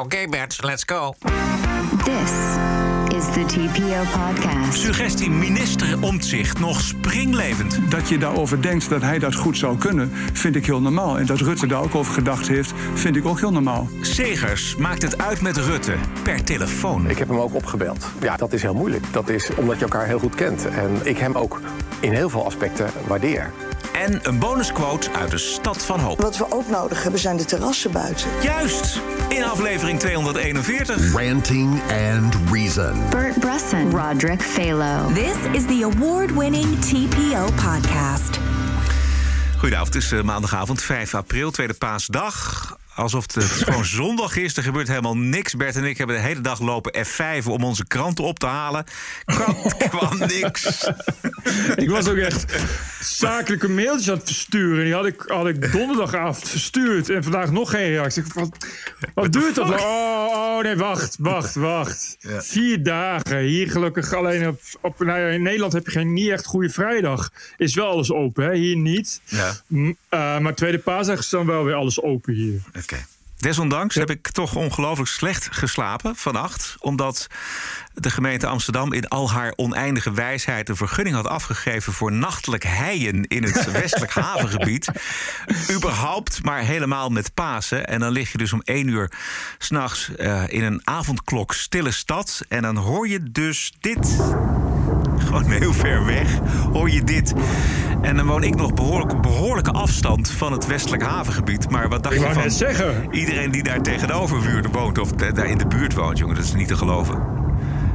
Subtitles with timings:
[0.00, 1.14] Oké Bert, let's go.
[2.04, 2.32] This
[3.16, 4.80] is the TPO podcast.
[4.80, 7.90] Suggestie minister Omtzigt nog springlevend.
[7.90, 11.18] Dat je daarover denkt dat hij dat goed zou kunnen, vind ik heel normaal.
[11.18, 13.88] En dat Rutte daar ook over gedacht heeft, vind ik ook heel normaal.
[14.00, 17.10] Segers maakt het uit met Rutte per telefoon.
[17.10, 18.06] Ik heb hem ook opgebeld.
[18.20, 19.12] Ja, dat is heel moeilijk.
[19.12, 20.68] Dat is omdat je elkaar heel goed kent.
[20.68, 21.60] En ik hem ook
[22.00, 23.52] in heel veel aspecten waardeer.
[24.04, 26.20] En een bonusquote uit de Stad van Hoop.
[26.20, 28.28] Wat we ook nodig hebben zijn de terrassen buiten.
[28.42, 31.12] Juist, in aflevering 241.
[31.12, 31.80] Ranting
[32.12, 33.08] and Reason.
[33.10, 35.12] Bert Bresson, Roderick Phalo.
[35.12, 38.38] This is the award-winning TPO podcast.
[39.58, 42.76] Goedenavond, het is eh, maandagavond 5 april, tweede paasdag.
[42.94, 44.56] Alsof het gewoon zondag is.
[44.56, 45.54] Er gebeurt helemaal niks.
[45.54, 48.84] Bert en ik hebben de hele dag lopen F5 om onze kranten op te halen.
[49.24, 49.56] Kwam,
[49.98, 50.88] kwam niks.
[51.74, 52.44] Ik was ook echt
[53.00, 54.84] zakelijke mailtjes aan het versturen.
[54.84, 57.10] Die had ik, had ik donderdagavond verstuurd.
[57.10, 58.22] En vandaag nog geen reactie.
[58.34, 58.66] Wat,
[59.14, 59.80] wat duurt dat?
[59.80, 62.16] Oh, oh, nee, wacht, wacht, wacht.
[62.38, 63.38] Vier dagen.
[63.38, 64.60] Hier gelukkig alleen op...
[64.80, 67.32] op nou ja, in Nederland heb je geen niet echt goede vrijdag.
[67.56, 68.54] Is wel alles open, hè?
[68.54, 69.20] Hier niet.
[69.24, 69.52] Ja.
[70.08, 72.60] Eh, maar tweede paasdag is dan wel weer alles open hier.
[73.36, 76.76] Desondanks heb ik toch ongelooflijk slecht geslapen vannacht.
[76.80, 77.26] Omdat
[77.94, 80.68] de gemeente Amsterdam in al haar oneindige wijsheid...
[80.68, 83.22] een vergunning had afgegeven voor nachtelijk heien...
[83.28, 84.88] in het westelijk havengebied.
[85.70, 87.86] Überhaupt, maar helemaal met Pasen.
[87.86, 89.12] En dan lig je dus om één uur
[89.58, 92.40] s'nachts uh, in een avondklok stille stad.
[92.48, 94.16] En dan hoor je dus dit
[95.18, 96.38] gewoon heel ver weg,
[96.72, 97.32] hoor je dit.
[98.02, 101.70] En dan woon ik nog behoorlijk behoorlijke afstand van het westelijk havengebied.
[101.70, 103.08] Maar wat dacht Ik je van net zeggen.
[103.10, 104.98] iedereen die daar tegenover woont...
[104.98, 107.42] of da- daar in de buurt woont, jongen, dat is niet te geloven.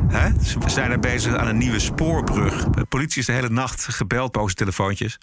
[0.10, 0.30] Hè?
[0.44, 2.64] Ze zijn er bezig aan een nieuwe spoorbrug.
[2.64, 5.18] De politie is de hele nacht gebeld boze telefoontjes.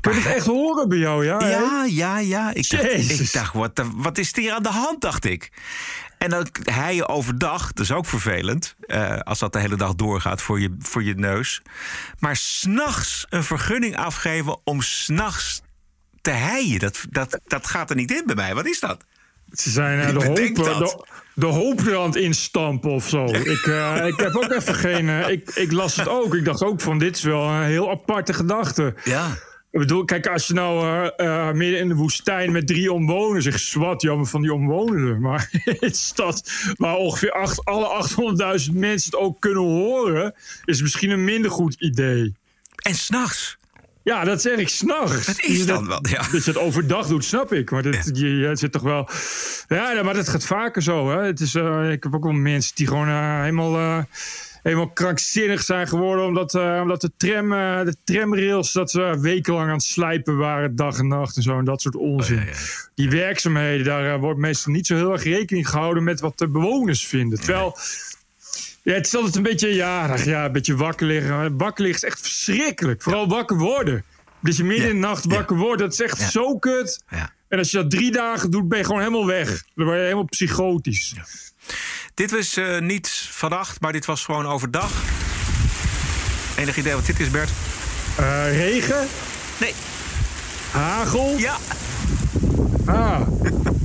[0.00, 1.38] Kun je het echt horen bij jou, ja?
[1.48, 2.54] Ja, ja, ja.
[2.54, 2.84] Ik dacht,
[3.20, 5.50] ik dacht wat, wat is hier aan de hand, dacht ik.
[6.18, 8.74] En dan heien overdag, dat is ook vervelend...
[8.80, 11.62] eh, als dat de hele dag doorgaat voor je, voor je neus.
[12.18, 15.62] Maar s'nachts een vergunning afgeven om s'nachts
[16.20, 16.78] te heien...
[16.78, 18.54] Dat, dat, dat gaat er niet in bij mij.
[18.54, 19.04] Wat is dat?
[19.52, 23.24] Ze zijn Wie de, hoop, de, de hoop er aan het instampen of zo.
[23.24, 25.08] Ik, ik heb ook even geen...
[25.08, 26.34] ik, ik las het ook.
[26.34, 28.94] Ik dacht ook van, dit is wel een heel aparte gedachte.
[29.04, 29.38] Ja.
[29.78, 33.42] Ik bedoel, kijk, als je nou eh, eh, midden in de woestijn met drie omwonenden
[33.42, 35.20] zegt, zwart, jammer van die omwonenden.
[35.28, 38.08] Maar in een stad waar ongeveer acht, alle
[38.68, 40.34] 800.000 mensen het ook kunnen horen,
[40.64, 42.34] is misschien een minder goed idee.
[42.76, 43.56] En s'nachts.
[44.02, 45.26] Ja, dat zeg ik s'nachts.
[45.26, 46.22] Het is dan wel, ja.
[46.32, 47.70] Dat je het overdag doet, snap ik.
[47.70, 49.08] Maar dat, je, je zit toch wel...
[49.68, 51.10] Ja, ja, maar dat gaat vaker zo.
[51.10, 51.22] Hè.
[51.22, 53.08] Het is, eh, ik heb ook wel mensen die gewoon
[53.40, 54.06] helemaal...
[54.62, 59.68] Helemaal krankzinnig zijn geworden omdat, eh, omdat de, tram, eh, de tramrails dat ze wekenlang
[59.68, 61.58] aan het slijpen waren, dag en nacht en zo.
[61.58, 62.48] En dat soort onzin.
[62.94, 66.48] Die werkzaamheden, daar eh, wordt meestal niet zo heel erg rekening gehouden met wat de
[66.48, 67.38] bewoners vinden.
[67.40, 67.76] Terwijl
[68.82, 71.56] ja, het is altijd een beetje, ja, ja, een beetje wakker liggen.
[71.56, 73.02] Wakker liggen is echt verschrikkelijk.
[73.02, 74.04] Vooral wakker worden.
[74.40, 77.02] Dat je midden in de nacht wakker wordt, dat is echt zo kut.
[77.48, 79.64] En als je dat drie dagen doet, ben je gewoon helemaal weg.
[79.74, 81.14] Dan word je helemaal psychotisch.
[82.18, 84.90] Dit was eh, niet vannacht, maar dit was gewoon overdag.
[86.56, 87.50] Enig idee wat dit is, Bert?
[88.16, 89.06] Eh, regen,
[89.58, 89.74] Nee.
[90.70, 91.34] hagel.
[91.38, 91.56] Ja.
[92.86, 93.20] Ah.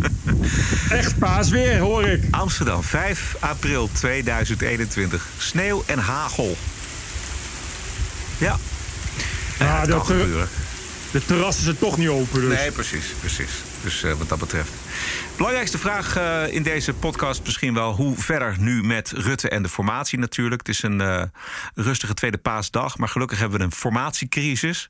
[0.90, 2.24] Echt paasweer, hoor ik.
[2.32, 5.28] Amsterdam, 5 april 2021.
[5.38, 6.58] Sneeuw en hagel.
[8.38, 8.58] Ja.
[9.60, 10.50] Ja, Ah, dat dat kan gebeuren.
[11.12, 12.42] De terrassen zijn toch niet open.
[12.42, 12.58] Dus.
[12.58, 13.50] Nee, precies, precies.
[13.84, 14.70] Dus eh, wat dat betreft.
[15.36, 17.94] Belangrijkste vraag eh, in deze podcast misschien wel...
[17.94, 20.68] hoe verder nu met Rutte en de formatie natuurlijk.
[20.68, 21.24] Het is een eh,
[21.76, 22.98] rustige tweede paasdag...
[22.98, 24.90] maar gelukkig hebben we een formatiecrisis.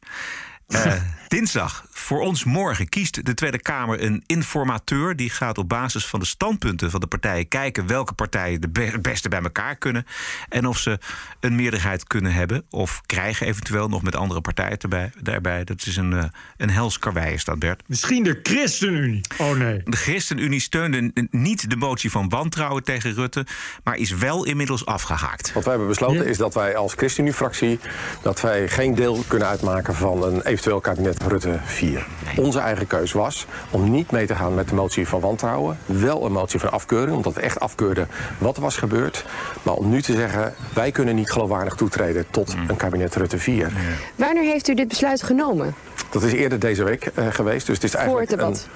[0.68, 0.94] Eh,
[1.28, 5.16] dinsdag, voor ons morgen, kiest de Tweede Kamer een informateur.
[5.16, 8.98] Die gaat op basis van de standpunten van de partijen kijken welke partijen de be-
[9.02, 10.06] beste bij elkaar kunnen.
[10.50, 11.00] En of ze
[11.40, 15.64] een meerderheid kunnen hebben of krijgen, eventueel nog met andere partijen erbij, daarbij.
[15.64, 16.24] Dat is een, eh,
[16.58, 17.84] een hels karwei, is dat Bert.
[17.88, 19.22] Misschien de ChristenUnie.
[19.38, 19.82] Oh nee.
[19.84, 23.46] De ChristenUnie steunde niet de motie van wantrouwen tegen Rutte,
[23.84, 25.54] maar is wel inmiddels afgehaakt.
[25.54, 26.30] Wat wij hebben besloten Ja.
[26.30, 27.80] is dat wij als ChristenUnie-fractie...
[28.22, 32.06] dat wij geen deel kunnen uitmaken van een eventueel kabinet Rutte 4.
[32.36, 35.78] Onze eigen keus was om niet mee te gaan met de motie van wantrouwen.
[35.86, 38.08] Wel een motie van afkeuring, omdat we echt afkeurden
[38.38, 39.26] wat er was gebeurd.
[39.64, 42.26] Maar om nu te zeggen, wij kunnen niet geloofwaardig toetreden...
[42.32, 43.72] tot een kabinet Rutte 4.
[44.16, 45.76] Wanneer heeft u dit besluit genomen?
[46.10, 47.66] Dat is eerder deze week eh, geweest.
[47.66, 48.68] Dus het is Voor eigenlijk het debat?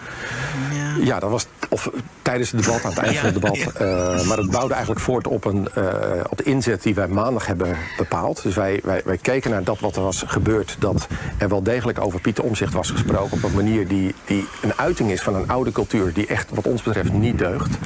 [0.95, 1.89] Een, ja, dat was of,
[2.21, 3.57] tijdens het debat, aan het eind Ja, van het debat.
[3.57, 3.71] ja.
[3.71, 5.83] Eh, maar het bouwde eigenlijk voort op, een, eh,
[6.29, 8.43] op de inzet die wij maandag hebben bepaald.
[8.43, 10.75] Dus wij, wij, wij keken naar dat wat er was gebeurd.
[10.79, 11.07] Dat
[11.37, 13.37] er wel degelijk over Pieter Omzicht was gesproken.
[13.37, 16.13] Op een manier die, die een uiting is van een oude cultuur.
[16.13, 17.69] Die echt wat ons betreft niet deugt.
[17.69, 17.83] Uh,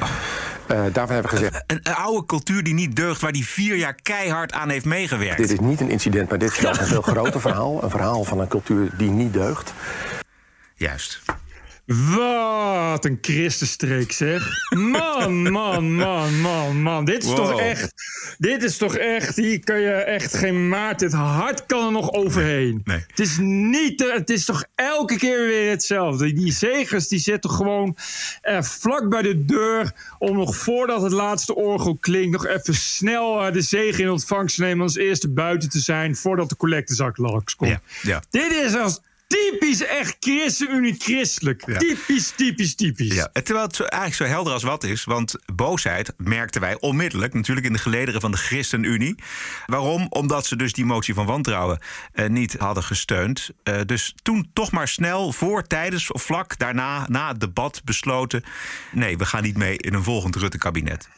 [0.67, 1.63] daarvan hebben we gezegd...
[1.67, 5.37] Een, een, oude cultuur die niet deugt, waar die vier jaar keihard aan heeft meegewerkt.
[5.37, 7.83] Dit is niet een incident, maar dit is een veel groter verhaal.
[7.83, 9.73] Een verhaal van een cultuur die niet deugt.
[10.75, 11.21] Juist.
[11.95, 14.49] Wat een christenstreek, zeg.
[14.69, 17.05] Man, man, man, man, man.
[17.05, 17.35] Dit is Wow.
[17.37, 17.93] toch echt...
[18.37, 19.35] Dit is toch echt...
[19.35, 20.99] Hier kan je echt geen maat...
[21.01, 22.81] Het hart kan er nog overheen.
[22.83, 23.03] Nee.
[23.07, 23.97] Het is niet...
[23.97, 26.33] te- Het is toch elke keer weer hetzelfde.
[26.33, 27.95] Die zegers die zitten gewoon
[28.41, 29.91] eh, vlak bij de deur...
[30.19, 32.31] om nog voordat het laatste orgel klinkt...
[32.31, 34.83] nog even snel eh, de zegen in ontvangst te nemen...
[34.83, 36.15] als eerste buiten te zijn...
[36.15, 37.71] voordat de collectezak langskomt.
[37.71, 38.21] Ja, ja.
[38.29, 39.01] Dit is als
[39.31, 41.63] typisch echt ChristenUnie christelijk.
[41.65, 41.77] Ja.
[41.77, 43.15] Typisch, typisch, typisch.
[43.15, 45.03] Ja, terwijl het zo, eigenlijk zo helder als wat is.
[45.03, 49.15] Want boosheid merkten wij onmiddellijk natuurlijk in de gelederen van de ChristenUnie.
[49.65, 50.07] Waarom?
[50.09, 51.79] Omdat ze dus die motie van wantrouwen
[52.13, 53.49] eh, niet hadden gesteund.
[53.63, 58.43] Eh, dus toen toch maar snel, voor, tijdens of vlak daarna, na het debat besloten...
[58.91, 61.09] nee, we gaan niet mee in een volgend Rutte-kabinet.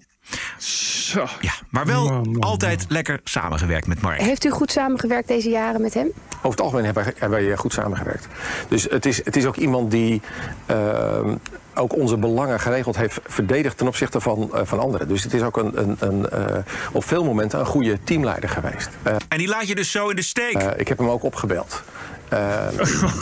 [0.57, 1.25] Zo.
[1.39, 4.21] Ja, maar wel Man, man, altijd lekker samengewerkt met Mark.
[4.21, 6.11] Heeft u goed samengewerkt deze jaren met hem?
[6.37, 8.27] Over het algemeen hebben wij, hebben wij goed samengewerkt.
[8.67, 10.21] Dus het is, het is ook iemand die
[10.65, 11.35] ehm,
[11.75, 15.07] ook onze belangen geregeld heeft verdedigd ten opzichte van, eh, van anderen.
[15.07, 16.57] Dus het is ook een, een, een, eh,
[16.91, 18.89] op veel momenten een goede teamleider geweest.
[19.03, 20.61] Eh, En die laat je dus zo in de steek.
[20.77, 21.83] ik heb hem ook opgebeld.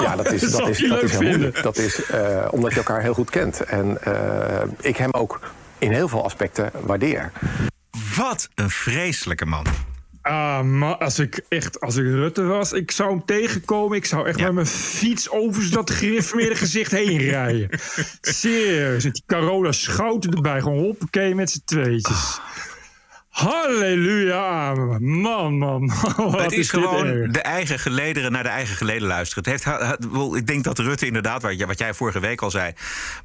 [0.02, 1.64] Ja, dat is, Dat is, dat is heel moeilijk.
[1.64, 3.64] Dat is eh, omdat je elkaar heel goed kent.
[3.64, 5.40] En eh, ik hem ook
[5.82, 7.32] in heel veel aspecten waardeer.
[8.16, 9.66] Wat een vreselijke man.
[10.22, 13.98] Ah, maar als ik echt, als ik Rutte was, ik zou hem tegenkomen.
[13.98, 14.46] Ik zou echt Ja.
[14.46, 17.70] met mijn fiets over dat gereformeerde gezicht heen rijden.
[18.22, 19.04] Serieus.
[19.04, 20.62] Met die Carola Schouten erbij.
[20.62, 22.40] Gewoon hoppakee met z'n tweetjes.
[23.32, 24.74] Halleluja.
[25.00, 25.88] Man, man.
[26.18, 27.32] Wat het is, gewoon erg.
[27.32, 29.52] de eigen gelederen naar de eigen geleden luisteren.
[29.52, 32.74] Het heeft, ik denk dat Rutte inderdaad, wat jij, vorige week al zei...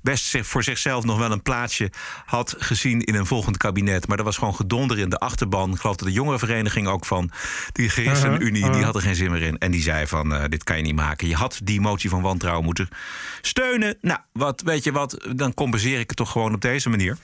[0.02, 1.90] best voor zichzelf nog wel een plaatsje
[2.24, 4.06] had gezien in een volgend kabinet.
[4.06, 5.72] Maar dat was gewoon gedonder in de achterban.
[5.72, 7.30] Ik geloof dat de jongerenvereniging ook van
[7.72, 8.60] die ChristenUnie...
[8.60, 9.58] Uh-huh, die had er geen zin meer in.
[9.58, 11.28] En die zei van, eh, dit kan je niet maken.
[11.28, 12.88] Je had die motie van wantrouwen moeten
[13.40, 13.98] steunen.
[14.00, 17.16] Nou, wat, weet je wat, dan compenseer ik het toch gewoon op deze manier.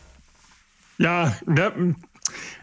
[0.96, 1.73] Ja, dat,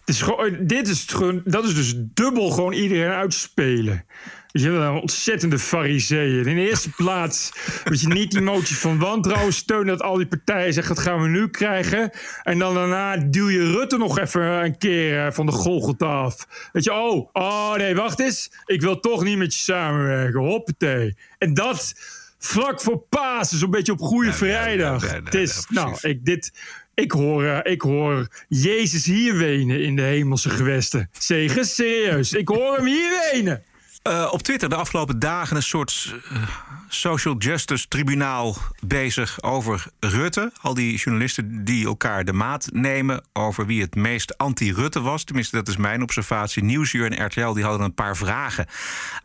[0.06, 4.06] is gewoon, dit is het gewoon, dat is dus dubbel gewoon iedereen uitspelen.
[4.52, 6.46] Weet je, wel, een ontzettende fariseeën.
[6.48, 7.52] In de eerste plaats
[7.84, 9.88] dat je niet die motie van wantrouwen steunen...
[9.98, 12.12] dat al die partijen zeggen, dat gaan we nu krijgen.
[12.44, 16.48] En dan daarna duw je Rutte nog even een keer eh, van de Golgotha af.
[16.72, 18.52] Weet je, oh, oh nee, wacht eens.
[18.66, 20.40] Ik wil toch niet met je samenwerken.
[20.40, 21.18] Hoppatee.
[21.38, 21.94] En dat
[22.38, 25.02] vlak voor Pasen, zo'n beetje op Goede Ja, Vrijdag.
[25.02, 26.52] ja, ja, ja, Het is, nou, ik, dit,
[27.00, 31.10] ik, hoor, eh, ik hoor Jezus hier wenen in de hemelse gewesten.
[31.12, 32.34] Zegen, serieus.
[32.34, 33.64] Ik hoor hem hier wenen.
[34.04, 36.44] Eh, op Twitter de afgelopen dagen een soort eh,
[36.88, 40.52] social justice tribunaal bezig over Rutte.
[40.62, 45.24] Al die journalisten die elkaar de maat nemen over wie het meest anti-Rutte was.
[45.24, 46.64] Tenminste, dat is mijn observatie.
[46.64, 48.68] Nieuwsuur en RTL die hadden een paar vragen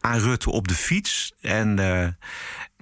[0.01, 1.33] aan Rutte op de fiets.
[1.41, 1.79] En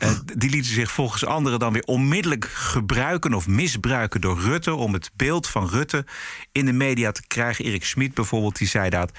[0.03, 4.75] eh, die lieten zich volgens anderen dan weer onmiddellijk gebruiken of misbruiken door Rutte.
[4.75, 6.05] om het beeld van Rutte
[6.53, 7.65] in de media te krijgen.
[7.65, 9.13] Erik Smit bijvoorbeeld, die zei dat.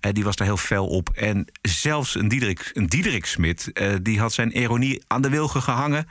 [0.00, 1.08] Eh, die was daar heel fel op.
[1.08, 5.62] En zelfs een Diederik, een Diederik Smit, eh, die had zijn ironie aan de wilgen
[5.62, 6.08] gehangen.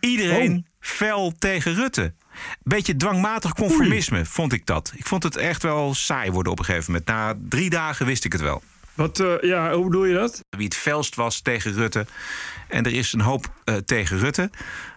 [0.00, 2.14] Iedereen fel tegen Rutte.
[2.62, 4.92] Beetje dwangmatig conformisme, vond ik dat.
[4.96, 7.08] Ik vond het echt wel saai worden op een gegeven moment.
[7.08, 8.62] Na drie dagen wist ik het wel
[8.94, 10.44] Wat, eh, ja, hoe bedoel je dat?
[10.50, 12.06] wie het felst was tegen Rutte.
[12.68, 14.50] En er is een hoop eh, tegen Rutte.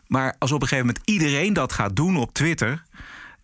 [0.07, 2.83] Maar als op een gegeven moment iedereen dat gaat doen op Twitter...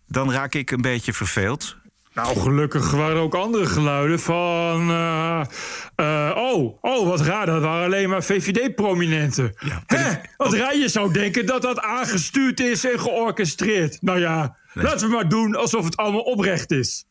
[0.06, 1.76] dan raak ik een beetje verveeld.
[2.14, 4.90] Nou, gelukkig waren er ook andere geluiden van...
[4.90, 9.54] eh, oh, oh, wat raar, dat waren alleen maar VVD-prominenten.
[9.86, 10.12] Hè?
[10.36, 14.02] Wat raar, je zou denken dat dat aangestuurd is en georchestreerd.
[14.02, 17.04] Nou ja, laten we maar doen alsof het allemaal oprecht is.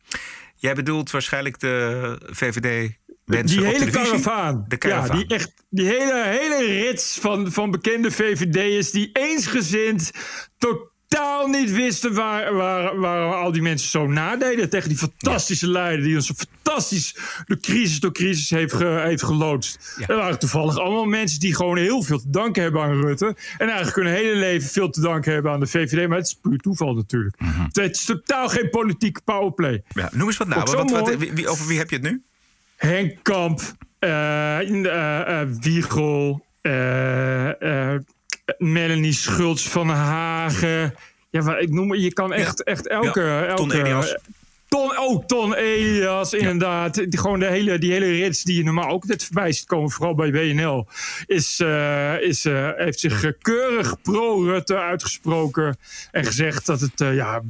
[0.55, 2.91] Jij bedoelt waarschijnlijk de VVD...
[3.25, 4.65] Mensen die hele karavaan.
[4.67, 5.17] De karavaan.
[5.17, 8.91] Ja, die, echt, die hele, hele rits van, van bekende VVD'ers...
[8.91, 10.11] die eensgezind
[10.57, 14.69] totaal niet wisten waar, waar, waar al die mensen zo nadeden...
[14.69, 19.95] tegen die fantastische leider die ons fantastisch door crisis door crisis heeft, ge, heeft geloodst.
[19.99, 20.05] Ja.
[20.05, 23.35] Dat waren toevallig allemaal mensen die gewoon heel veel te danken hebben aan Rutte...
[23.57, 26.07] en eigenlijk hun hele leven veel te danken hebben aan de VVD.
[26.07, 27.39] Maar het is puur toeval natuurlijk.
[27.39, 27.63] Mhm.
[27.71, 29.83] Het is totaal geen politieke powerplay.
[29.87, 30.61] Ja, noem eens wat nou.
[30.61, 32.23] Wat, wat, over wie heb je het nu?
[32.85, 33.61] Henk Kamp,
[33.99, 36.45] eh eh, eh, Wiegel,
[38.57, 40.95] Melanie Schultz van Hagen.
[41.29, 43.21] Ja, maar ik noem, je kan echt, echt elke...
[43.21, 44.15] Ja, elke Ton Elias.
[44.67, 46.95] Ton, oh, Ton Elias, inderdaad.
[46.95, 49.89] Die, gewoon de hele, die hele rits die je normaal ook net voorbij ziet komen,
[49.89, 50.87] vooral bij WNL,
[51.25, 51.59] is,
[52.19, 52.43] is,
[52.75, 55.77] heeft zich keurig pro-Rutte uitgesproken
[56.11, 57.41] en gezegd dat het, ja,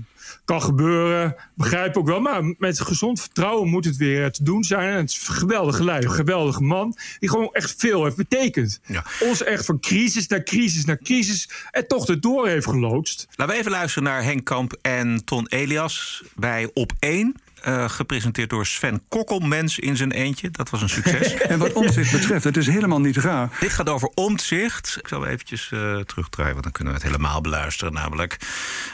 [0.45, 1.35] kan gebeuren.
[1.55, 2.19] Begrijp ook wel.
[2.19, 4.89] Maar met gezond vertrouwen moet het weer te doen zijn.
[4.89, 6.97] En het is een geweldige lui, een geweldige man.
[7.19, 8.79] Die gewoon echt veel heeft betekend.
[8.85, 9.05] Ja.
[9.19, 11.49] Ons echt van crisis naar crisis naar crisis.
[11.71, 13.27] En toch erdoor heeft geloodst.
[13.35, 17.35] Laten we even luisteren naar Henk Kamp en Ton Elias bij Op 1.
[17.63, 20.49] Eh, gepresenteerd door Sven Kokkelmens in zijn eentje.
[20.51, 21.33] Dat was een succes.
[21.53, 23.49] En wat omzicht betreft, het is helemaal niet raar.
[23.59, 24.97] Dit gaat over omzicht.
[24.99, 27.93] Ik zal eventjes eh terugdraaien, want dan kunnen we het helemaal beluisteren.
[27.93, 28.37] Namelijk,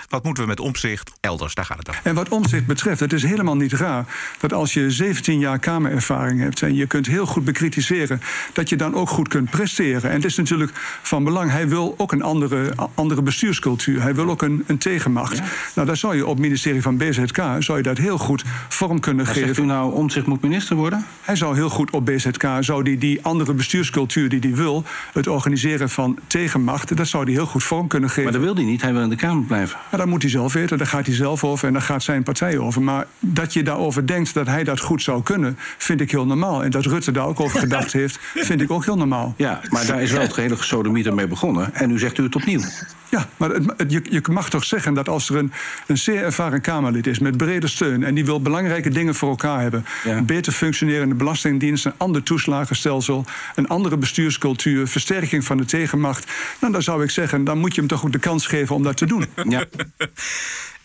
[0.10, 1.54] wat moeten we met omzicht elders?
[1.54, 2.02] Daar gaat het over.
[2.04, 4.06] En wat omzicht betreft, het is helemaal niet raar
[4.40, 8.22] dat als je 17 jaar kamerervaring hebt en je kunt heel goed bekritiseren,
[8.54, 10.10] dat je dan ook goed kunt presteren.
[10.10, 10.72] En het is natuurlijk
[11.02, 11.52] van belang.
[11.52, 14.02] Hij wil ook een andere, andere bestuurscultuur.
[14.02, 15.42] Hij wil ook een, een tegenmacht.
[15.76, 19.00] Nou, daar zou je op het ministerie van BZK zou je dat heel goed vorm
[19.00, 19.48] kunnen Maar geven.
[19.48, 21.06] zegt u nou, Omtzigt moet minister worden?
[21.22, 25.28] Hij zou heel goed op BZK, zou die, die andere bestuurscultuur die hij wil, het
[25.28, 28.24] organiseren van tegenmachten, dat zou hij heel goed vorm kunnen geven.
[28.24, 28.82] Maar dat wil hij niet.
[28.82, 29.78] Hij wil in de Kamer blijven.
[29.90, 32.24] Maar dat moet hij zelf weten, daar gaat hij zelf over en daar gaat zijn
[32.24, 32.82] partij over.
[32.82, 36.64] Maar dat je daarover denkt dat hij dat goed zou kunnen, vind ik heel normaal.
[36.64, 39.34] En dat Rutte daar ook over gedacht heeft, vind ik ook heel normaal.
[39.38, 41.76] Ja, maar daar is wel het gehele gesodemieter mee begonnen.
[41.76, 42.62] En nu zegt u het opnieuw.
[43.10, 45.52] Ja, maar het, het- je, je mag toch zeggen dat als er een,
[45.88, 49.62] een zeer ervaren Kamerlid is met brede steun en die wil belangrijke dingen voor elkaar
[49.62, 50.22] hebben, Ja.
[50.22, 53.26] beter functionerende belastingdienst, een ander toeslagenstelsel,
[53.56, 57.80] een andere bestuurscultuur, versterking van de tegenmacht, nou, dan zou ik zeggen, dan moet je
[57.80, 59.26] hem toch ook de kans geven om dat te doen.
[59.50, 59.66] Ja.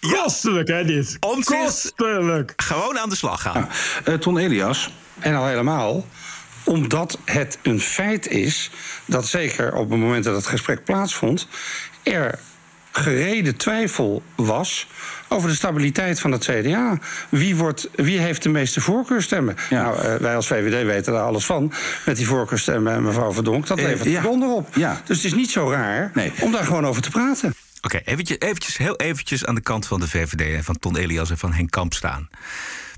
[0.00, 1.18] Kostelijk, hè, dit?
[1.44, 2.52] Kostelijk.
[2.56, 3.68] Gewoon aan de slag gaan.
[4.04, 6.06] Eh, Ton Elias, En al helemaal
[6.66, 8.70] omdat het een feit is
[9.06, 11.48] dat zeker op het moment dat het gesprek plaatsvond,
[12.04, 12.38] er
[12.92, 14.86] gereden twijfel was
[15.28, 16.98] over de stabiliteit van het CDA.
[17.28, 19.56] Wie, wordt, wie heeft de meeste voorkeurstemmen?
[19.70, 19.82] Ja.
[19.82, 21.72] Nou, eh, wij als VVD weten daar alles van.
[22.06, 24.22] Met die voorkeurstemmen en mevrouw Verdonk, dat Eh, levert ja.
[24.22, 24.68] donder op.
[24.74, 25.00] Ja.
[25.04, 26.32] Dus het is niet zo raar Nee.
[26.40, 27.54] om daar gewoon over te praten.
[27.82, 31.30] Oké, eventjes, eventjes, heel eventjes aan de kant van de VVD en van Ton Elias
[31.30, 32.28] en van Henk Kamp staan.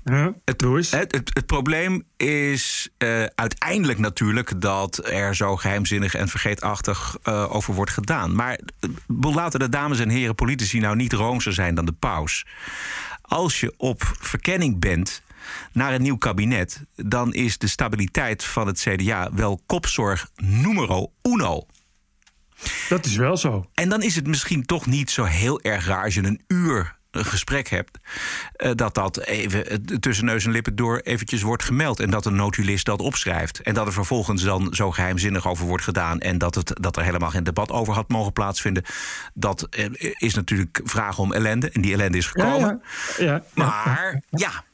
[0.09, 0.91] Ja, Het, eens.
[0.91, 7.55] het, het, het probleem is eh, uiteindelijk natuurlijk dat er zo geheimzinnig en vergeetachtig eh,
[7.55, 8.35] over wordt gedaan.
[8.35, 8.89] Maar eh,
[9.35, 12.45] laten de dames en heren politici nou niet roomser zijn dan de paus.
[13.21, 15.21] Als je op verkenning bent
[15.71, 21.65] naar een nieuw kabinet, dan is de stabiliteit van het CDA wel kopzorg numero uno.
[22.89, 23.69] Dat is wel zo.
[23.73, 26.96] En dan is het misschien toch niet zo heel erg raar als je een uur
[27.25, 27.97] gesprek hebt,
[28.55, 31.99] eh, dat dat even eh, tussen neus en lippen door eventjes wordt gemeld.
[31.99, 33.61] En dat een notulist dat opschrijft.
[33.61, 36.19] En dat er vervolgens dan zo geheimzinnig over wordt gedaan.
[36.19, 38.83] En dat, het, dat er helemaal geen debat over had mogen plaatsvinden.
[39.33, 39.85] Dat eh,
[40.17, 41.69] is natuurlijk vragen om ellende.
[41.69, 42.81] En die ellende is gekomen.
[43.17, 43.31] Ja, ja.
[43.33, 43.43] ja.
[43.53, 44.65] Maar ja.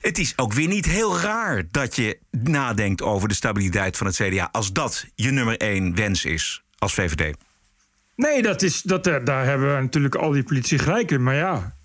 [0.00, 4.16] Het is ook weer niet heel raar dat je nadenkt over de stabiliteit van het
[4.16, 4.48] CDA.
[4.52, 7.36] als dat je nummer één wens is als VVD.
[8.16, 11.22] Nee, dat is, dat, eh, daar hebben we natuurlijk al die politici gelijk in.
[11.22, 11.76] Maar ja,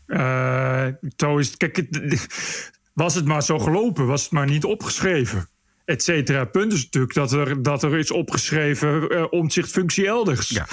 [1.15, 1.57] zo is.
[1.57, 1.87] Kijk,
[2.93, 5.49] was het maar zo gelopen, was het maar niet opgeschreven.
[5.91, 6.45] Et cetera.
[6.45, 10.49] Punt is natuurlijk dat er, dat er is opgeschreven eh omzicht functie elders.
[10.49, 10.67] Ja.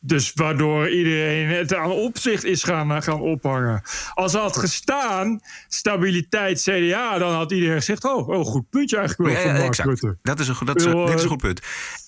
[0.00, 3.82] Dus waardoor iedereen het aan opzicht is gaan, eh, gaan ophangen.
[4.14, 9.40] Als had gestaan, stabiliteit CDA, dan had iedereen gezegd: Oh, oh goed puntje eigenlijk wel
[9.40, 9.76] Ja, van Mark.
[9.76, 10.16] Rutte.
[10.22, 11.60] Dat is een, goed- dat is, dit is een eh, goed punt.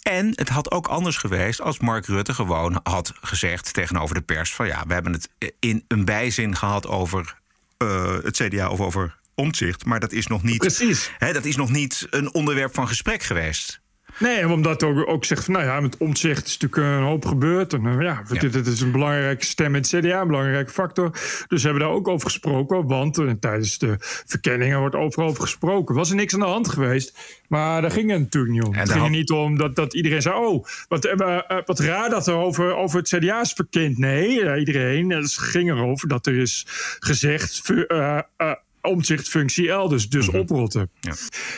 [0.02, 4.54] En het had ook anders geweest als Mark Rutte gewoon had gezegd tegenover de pers:
[4.54, 5.28] van ja, we hebben het
[5.61, 7.40] in een bijzin gehad over
[8.22, 9.84] het CDA of over omzicht.
[9.84, 10.58] Maar dat is nog niet.
[10.58, 11.10] Precies.
[11.18, 13.82] Hè, dat is nog niet een onderwerp van gesprek geweest.
[14.18, 17.72] Nee, omdat ook, ook zegt van, nou ja, met omzicht is natuurlijk een hoop gebeurd.
[17.72, 18.38] En eh, ja, Ja.
[18.40, 21.10] Dit, dit is een belangrijke stem in het CDA, een belangrijke factor.
[21.48, 23.96] Dus we hebben daar ook over gesproken, want eh, tijdens de
[24.26, 25.94] verkenningen wordt overal over gesproken.
[25.94, 28.72] Was er niks aan de hand geweest, maar daar ging het natuurlijk niet om.
[28.72, 32.10] En het ging er niet om dat, dat iedereen zei, oh, wat, eh, wat raar
[32.10, 33.98] dat er over, over het CDA is verkend.
[33.98, 36.66] Nee, iedereen, het ging erover dat er is
[36.98, 37.62] gezegd...
[38.82, 40.38] fu- omzichtfunctie elders, dus Mhm.
[40.38, 40.90] oprotten.
[41.00, 41.12] Ja.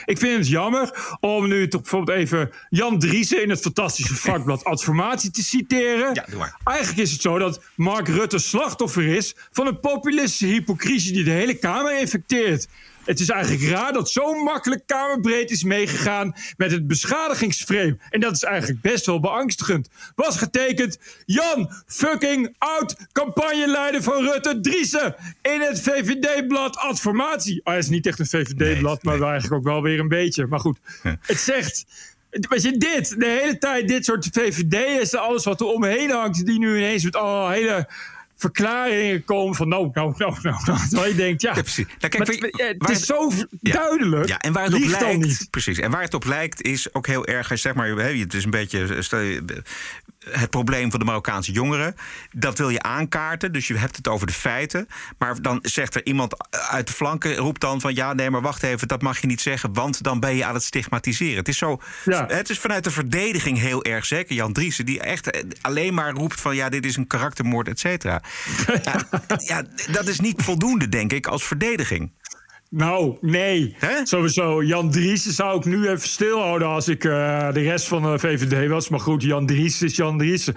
[0.05, 4.65] Ik vind het jammer om nu toch bijvoorbeeld even Jan Driessen in het fantastische vakblad
[4.65, 6.15] Adformatie te citeren.
[6.15, 6.57] Ja, doe maar.
[6.65, 11.31] Eigenlijk is het zo dat Mark Rutte slachtoffer is van een populistische hypocrisie die de
[11.31, 12.69] hele Kamer infecteert.
[13.05, 17.99] Het is eigenlijk raar dat zo makkelijk Kamerbreed is meegegaan met het beschadigingsframe.
[18.11, 19.89] En dat is eigenlijk best wel beangstigend.
[20.15, 27.61] Was getekend Jan fucking oud campagneleider van Rutte Driessen in het VVD-blad Adformatie.
[27.65, 30.47] Ah, het is niet echt een VVD-blad, maar wel eigenlijk ook wel weer een beetje.
[30.47, 30.79] Maar goed,
[31.21, 31.85] het zegt...
[32.49, 36.59] Weet je, dit, de hele tijd dit soort VVD'ers, alles wat er omheen hangt, die
[36.59, 37.89] nu ineens met al hele
[38.37, 40.79] verklaringen komen van nou, nou, nou, nou, nou.
[40.89, 41.87] Terwijl je denkt, ja, Ja, precies.
[41.87, 43.73] Nou, kijk, maar het, het is zo Ja.
[43.73, 44.29] duidelijk.
[44.29, 45.51] Ja, en waar het op lijkt.
[45.51, 45.79] Precies.
[45.79, 47.59] En waar het op lijkt is ook heel erg.
[47.59, 49.03] Zeg maar, het is een beetje.
[49.03, 49.63] Stel je,
[50.31, 51.95] het probleem van de Marokkaanse jongeren.
[52.33, 54.87] Dat wil je aankaarten, dus je hebt het over de feiten.
[55.19, 57.95] Maar dan zegt er iemand uit de flanken, roept dan van...
[57.95, 59.73] ja, nee, maar wacht even, dat mag je niet zeggen...
[59.73, 61.37] want dan ben je aan het stigmatiseren.
[61.37, 62.27] Het is, zo, Ja.
[62.29, 64.35] het is vanuit de verdediging heel erg zeker.
[64.35, 66.55] Jan Driessen, die echt eh, alleen maar roept van...
[66.55, 68.23] ja, dit is een karaktermoord, et cetera.
[68.83, 72.13] ja, ja, dat is niet voldoende, denk ik, als verdediging.
[72.77, 73.77] Nou, nee.
[74.03, 78.19] Sowieso, Jan Driessen zou ik nu even stilhouden als ik eh, de rest van de
[78.19, 78.89] VVD was.
[78.89, 80.55] Maar goed, Jan Driessen is Jan Driessen.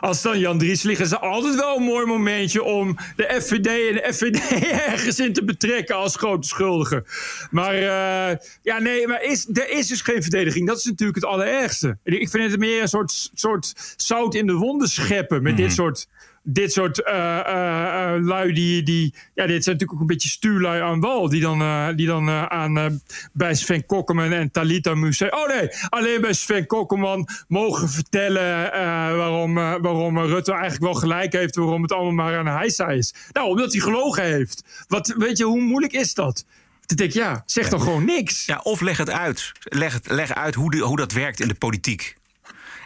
[0.00, 3.66] Als dan Jan Driessen ligt, is er altijd wel een mooi momentje om de FVD
[3.66, 4.62] en de FVD
[4.92, 7.04] ergens in te betrekken als grote schuldige.
[7.50, 10.66] Maar eh, ja, nee, maar is, er is dus geen verdediging.
[10.66, 11.98] Dat is natuurlijk het allerergste.
[12.04, 16.08] Ik vind het meer een soort, soort zout in de wonden scheppen met dit soort
[16.42, 19.14] dit soort eh, lui die, die...
[19.34, 21.28] Ja, dit zijn natuurlijk ook een beetje stuurlui aan wal...
[21.28, 23.00] die dan, die dan aan,
[23.32, 25.38] bij Sven Kokkerman en Talita zeggen...
[25.38, 28.70] oh nee, alleen bij Sven Kokkerman mogen vertellen...
[29.16, 31.56] waarom, waarom Rutte eigenlijk wel gelijk heeft...
[31.56, 33.14] waarom het allemaal maar aan heisa is.
[33.32, 34.84] Nou, omdat hij gelogen heeft.
[34.88, 36.44] Wat, weet je, hoe moeilijk is dat?
[36.86, 38.46] Dan denk ik, ja, zeg dan gewoon niks.
[38.46, 39.52] Ja, of leg het uit.
[39.62, 42.16] Leg, het, leg uit hoe, de, hoe dat werkt in de politiek.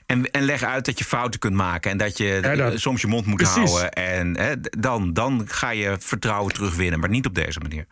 [0.07, 3.01] En, en leg uit dat je fouten kunt maken en dat je Ja, dat- soms
[3.01, 3.71] je mond moet Precies.
[3.71, 3.93] houden.
[3.93, 7.87] En hè, dan, dan ga je vertrouwen terugwinnen, maar niet op deze manier.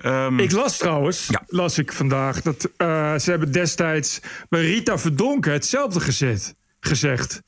[0.00, 5.52] Ehm, Ik las trouwens, las ik vandaag, dat eh, ze hebben destijds bij Rita Verdonken
[5.52, 7.42] hetzelfde gezet, gezegd.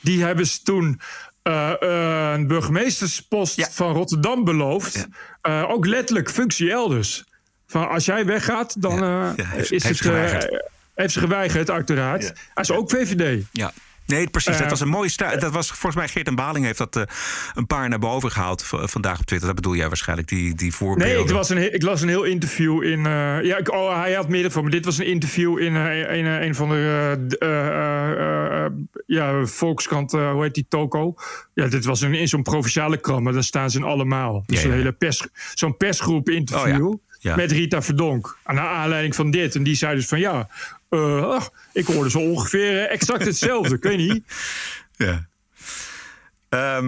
[0.00, 1.00] Die hebben ze toen
[1.42, 5.06] eh, eh, een burgemeesterspost van Rotterdam beloofd.
[5.42, 7.24] Ook letterlijk functie elders.
[7.66, 9.04] Van als jij weggaat, dan
[9.68, 10.72] is heeft het.
[10.94, 12.22] Heeft ze geweigerd, uiteraard.
[12.54, 13.44] Hij is ook VVD.
[13.52, 13.72] Ja.
[14.06, 14.52] Nee, precies.
[14.54, 16.96] Eh, dat was een mooie sta- Dat was volgens mij Geert en Baling heeft dat
[16.96, 17.02] eh,
[17.54, 19.46] een paar naar boven gehaald v- vandaag op Twitter.
[19.46, 21.14] Dat bedoel jij waarschijnlijk, die, die voorbeelden.
[21.16, 23.06] Nee, ik las, een, ik las een heel interview in.
[23.06, 26.24] eh, ja, ik, oh, hij had meer van, maar dit was een interview in een,
[26.26, 26.74] een, van de.
[27.38, 28.70] eh, eh, eh, eh,
[29.06, 31.14] ja, Volkskrant, eh, hoe heet die toko?
[31.54, 34.42] Ja, dit was een, in zo'n provinciale krant, maar daar staan ze in allemaal.
[34.46, 34.72] Dus Ja, ja.
[34.72, 36.86] een hele pers, zo'n persgroep interview.
[36.86, 37.13] Oh, ja.
[37.24, 37.36] Ja.
[37.36, 38.36] Met Rita Verdonk.
[38.42, 39.54] Aan aanleiding van dit.
[39.54, 40.48] En die zei dus van ja.
[40.88, 43.74] eh, ik hoorde zo ongeveer eh, exact hetzelfde.
[43.80, 44.24] ik weet niet.
[44.96, 45.26] Ja.
[46.54, 46.78] Eh,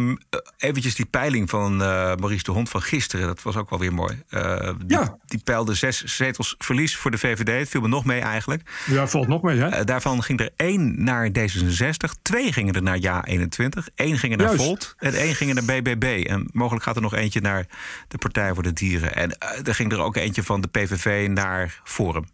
[0.56, 3.26] eventjes die peiling van eh, Maurice de Hond van gisteren.
[3.26, 4.22] Dat was ook wel weer mooi.
[4.28, 7.58] Eh, die, die peilde zes zetels verlies voor de VVD.
[7.58, 8.70] Het viel me nog mee eigenlijk.
[8.86, 9.84] Ja, valt nog mee, hè?
[9.84, 12.22] Daarvan ging er één naar D66.
[12.22, 13.94] Twee gingen er naar Ja21.
[13.94, 14.64] Één ging er naar Juist.
[14.64, 14.94] Volt.
[14.98, 16.24] En één ging er naar BBB.
[16.28, 17.66] En mogelijk gaat er nog eentje naar
[18.08, 19.14] de Partij voor de Dieren.
[19.14, 22.24] En er ging er ook eentje van de PVV naar Forum.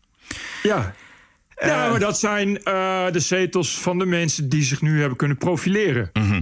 [0.63, 0.95] Ja.
[1.61, 2.55] Ja, maar dat zijn
[3.13, 6.11] de zetels van de mensen die zich nu hebben kunnen profileren.
[6.13, 6.41] Mhm.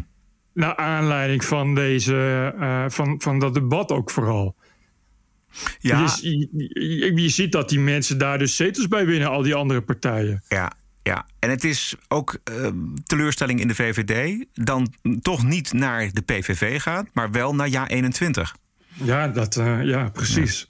[0.52, 4.56] Naar aanleiding van, deze, eh, van, van dat debat ook vooral.
[5.78, 6.08] Ja.
[6.20, 9.82] Je, je, je ziet dat die mensen daar dus zetels bij winnen, al die andere
[9.82, 10.42] partijen.
[10.48, 11.26] Ja, ja.
[11.38, 12.66] En het is ook eh,
[13.04, 14.44] teleurstelling in de VVD.
[14.52, 18.40] Dan toch niet naar de PVV gaat, maar wel naar Ja21.
[18.92, 20.68] Ja, dat, eh, ja precies.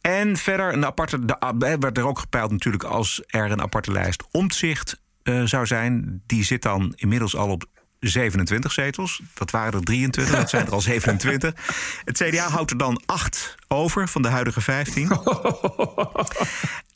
[0.00, 1.24] En verder een aparte.
[1.24, 5.04] De, eh, werd er ook gepeild natuurlijk als er een aparte lijst omzicht
[5.44, 6.22] zou zijn.
[6.26, 7.64] Die zit dan inmiddels al op
[8.00, 9.20] 27 zetels.
[9.34, 11.54] Dat waren er 23, dat zijn er al 27.
[12.04, 15.10] Het CDA houdt er dan 8 over van de huidige 15.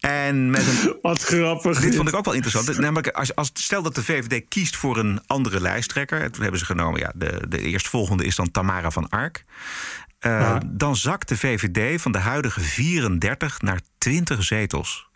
[0.01, 0.99] En met een.
[1.03, 1.81] Wat grappig.
[1.81, 2.79] Dit vond ik ook wel interessant.
[2.79, 6.23] Namelijk, als, als, stel dat de VVD kiest voor een andere lijsttrekker.
[6.23, 9.45] en Toen hebben ze genomen, ja, de, de eerstvolgende is dan Tamara van Ark.
[10.19, 10.61] Eh, Ja.
[10.67, 15.09] Dan zakt de VVD van de huidige 34 naar 20 zetels.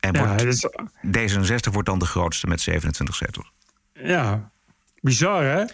[0.00, 0.72] En Ja, wordt, dat
[1.12, 3.52] is- D66 wordt dan de grootste met 27 zetels.
[3.94, 4.50] Ja,
[5.00, 5.64] bizar hè?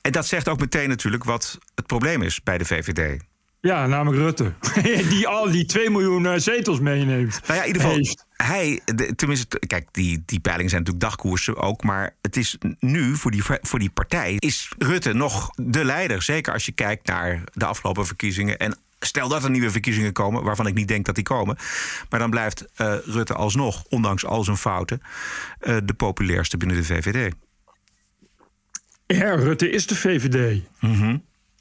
[0.00, 3.20] En dat zegt ook meteen natuurlijk wat het probleem is bij de VVD.
[3.60, 4.52] Ja, namelijk Rutte.
[5.08, 7.40] die al die 2 miljoen eh, zetels meeneemt.
[7.46, 8.24] Nou ja, in ieder geval, Heeft.
[8.36, 11.82] hij, de- tenminste, kijk, die, die peilingen zijn natuurlijk dagkoersen ook.
[11.82, 16.22] Maar het is nu voor die, voor die partij, is Rutte nog de leider.
[16.22, 18.58] Zeker als je kijkt naar de afgelopen verkiezingen.
[18.58, 21.56] En stel dat er nieuwe verkiezingen komen, waarvan ik niet denk dat die komen.
[22.10, 25.02] Maar dan blijft eh, Rutte alsnog, ondanks al zijn fouten,
[25.58, 27.34] eh, de populairste binnen de VVD.
[29.16, 30.60] Ja, Rutte is de VVD.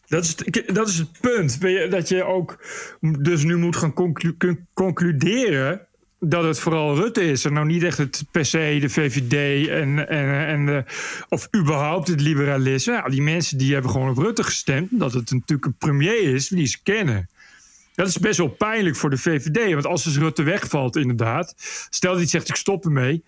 [0.07, 1.61] Dat is, het, dat is het punt.
[1.91, 2.65] Dat je ook
[3.19, 5.87] dus nu moet gaan conclu- concluderen
[6.19, 7.45] dat het vooral Rutte is.
[7.45, 10.83] En nou niet echt het per se de VVD en, en, en de,
[11.29, 12.93] of überhaupt het liberalisme.
[12.93, 14.89] Ja, die mensen die hebben gewoon op Rutte gestemd.
[14.91, 17.29] Dat het natuurlijk een premier is die ze kennen.
[17.95, 19.73] Dat is best wel pijnlijk voor de VVD.
[19.73, 21.53] Want als dus Rutte wegvalt, inderdaad.
[21.89, 23.23] Stel dat hij zegt: ik stop ermee.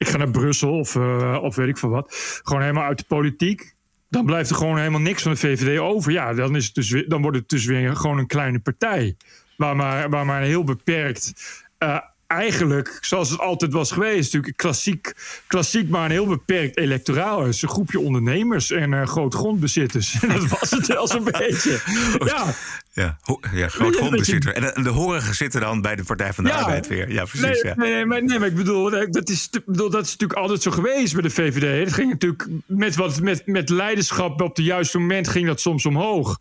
[0.00, 2.40] Ik ga naar Brussel of, eh, of weet ik veel wat.
[2.42, 3.74] Gewoon helemaal uit de politiek.
[4.08, 6.12] Dan blijft er gewoon helemaal niks van de VVD over.
[6.12, 9.16] Ja, dan, is het dus dan wordt het dus weer gewoon een kleine partij.
[9.56, 11.32] Waar maar, waar maar een heel beperkt
[11.78, 11.98] eh,
[12.30, 15.12] eigenlijk, zoals het altijd was geweest, natuurlijk klassiek,
[15.46, 17.62] klassiek maar een heel beperkt electoraal is.
[17.62, 20.14] Een groepje ondernemers en uh, groot grondbezitters.
[20.20, 21.80] En dat was het wel zo'n beetje.
[22.24, 22.54] Ja.
[22.92, 23.18] Ja,
[23.52, 24.54] ja groot grondbezitter.
[24.54, 27.12] En de, en de horigen zitten dan bij de Partij van de Arbeid weer.
[27.12, 27.62] Ja, precies.
[27.62, 27.74] Nee, ja.
[27.76, 31.12] nee, maar, nee, maar ik bedoel dat, is, bedoel, dat is natuurlijk altijd zo geweest
[31.12, 31.84] bij de VVD.
[31.84, 35.86] Het ging natuurlijk met, wat, met, met leiderschap op het juiste moment ging dat soms
[35.86, 36.38] omhoog.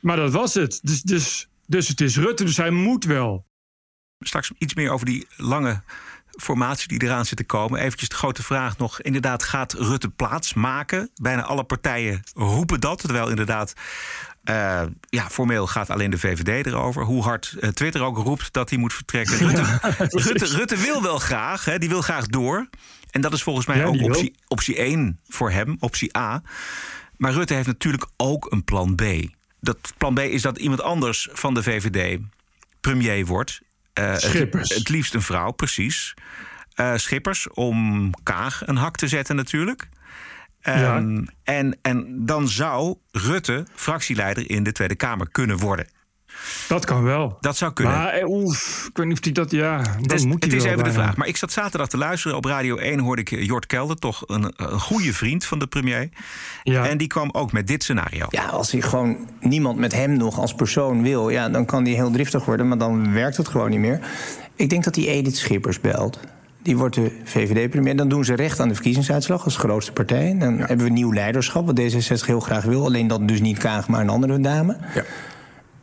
[0.00, 0.80] Maar dat was het.
[0.82, 3.44] Dus, dus, dus het is Rutte, dus hij moet wel.
[4.18, 5.82] Straks iets meer over die lange
[6.36, 7.80] formatie die eraan zit te komen.
[7.80, 9.00] Eventjes de grote vraag nog.
[9.00, 11.10] Inderdaad, gaat Rutte plaats maken?
[11.14, 13.00] Bijna alle partijen roepen dat.
[13.00, 13.72] Terwijl inderdaad,
[14.44, 17.04] uh, ja, formeel gaat alleen de VVD erover.
[17.04, 19.36] Hoe hard uh, Twitter ook roept dat hij moet vertrekken.
[19.38, 19.80] Rutte, ja,
[20.26, 22.68] Rutte, Rutte, wil wel graag, hè, die wil graag door.
[23.10, 26.42] En dat is volgens mij ja, ook optie, optie 1 voor hem, optie A.
[27.16, 29.02] Maar Rutte heeft natuurlijk ook een plan B.
[29.60, 32.18] Dat plan B is dat iemand anders van de VVD
[32.80, 33.60] premier wordt.
[33.98, 34.68] Uh, Schippers.
[34.68, 36.14] Het, het, liefst een vrouw, precies.
[36.76, 39.88] Uh, Schippers, om Kaag een hak te zetten natuurlijk.
[40.62, 41.02] Um, ja.
[41.44, 45.86] en, en dan zou Rutte fractieleider in de Tweede Kamer kunnen worden.
[46.68, 47.36] Dat kan wel.
[47.40, 47.94] Dat zou kunnen.
[47.94, 49.50] Maar oef, ik weet niet of hij dat...
[49.50, 51.16] Ja, dat dus, moet het is wel even de vraag.
[51.16, 52.36] Maar ik zat zaterdag te luisteren.
[52.36, 56.08] Op Radio 1 hoorde ik Jort Kelder, toch een, een goede vriend van de premier.
[56.62, 56.88] Ja.
[56.88, 58.26] En die kwam ook met dit scenario.
[58.28, 61.28] Ja, als hij gewoon niemand met hem nog als persoon wil...
[61.28, 64.00] Ja, dan kan hij heel driftig worden, maar dan werkt het gewoon niet meer.
[64.54, 66.20] Ik denk dat hij Edith Schippers belt.
[66.62, 67.96] Die wordt de VVD-premier.
[67.96, 70.36] Dan doen ze recht aan de verkiezingsuitslag als grootste partij.
[70.38, 72.84] Dan hebben we nieuw leiderschap, wat D66 heel graag wil.
[72.84, 74.76] Alleen dat dus niet Kaag, maar een andere dame.
[74.94, 75.04] Ja.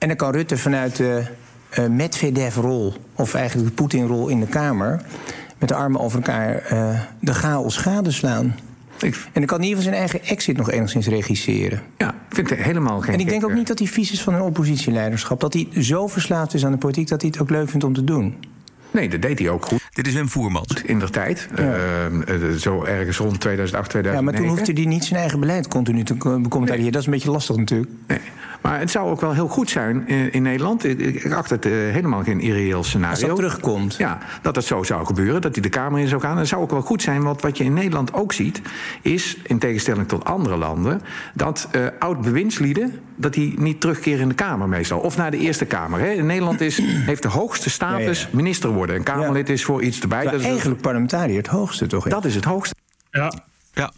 [0.03, 1.23] En dan kan Rutte vanuit de
[1.79, 5.01] uh, Medvedev-rol, of eigenlijk de Poetin-rol in de Kamer,
[5.57, 8.55] met de armen over elkaar uh, de chaos gadeslaan.
[8.99, 11.81] Ik, En dan kan in ieder geval zijn eigen exit nog enigszins regisseren.
[11.97, 13.13] ja, ik vind het helemaal geen.
[13.13, 15.39] En ik denk ook eh, niet dat hij vies is van een oppositieleiderschap.
[15.39, 17.93] Dat hij zo verslaafd is aan de politiek dat hij het ook leuk vindt om
[17.93, 18.35] te doen.
[18.91, 20.81] Nee, dat deed hij ook goed Dit is Wim Voermans.
[20.85, 21.47] in de tijd.
[21.55, 24.23] Eh, eh, zo ergens rond 2008, Ja, 2009.
[24.23, 26.91] maar toen hoefde hij niet zijn eigen beleid continu te becommentariëren.
[26.91, 27.91] Dat is een beetje lastig natuurlijk.
[28.07, 28.19] Nee.
[28.63, 30.83] Maar het zou ook wel heel goed zijn in, in Nederland.
[30.83, 33.11] Ik, ik acht het eh, helemaal geen irreëel scenario.
[33.11, 33.95] Als dat terugkomt.
[33.95, 36.31] Ja, dat het zo zou gebeuren, dat hij de Kamer in zou gaan.
[36.31, 38.61] En het zou ook wel goed zijn, want wat je in Nederland ook ziet...
[39.01, 41.01] is, in tegenstelling tot andere landen...
[41.33, 44.99] dat eh, oud-bewindslieden dat die niet terugkeren in de Kamer meestal.
[44.99, 45.99] Of naar de Eerste Kamer.
[45.99, 46.11] Hè.
[46.11, 46.77] In Nederland is,
[47.09, 48.35] heeft de hoogste status Ja, ja.
[48.35, 48.95] minister worden.
[48.95, 50.23] Een Kamerlid is voor iets erbij.
[50.23, 52.07] Maar Dat is, eigenlijk parlementariër het hoogste toch?
[52.07, 52.75] dat is het hoogste.
[53.11, 53.33] Ja,
[53.73, 53.91] Ja.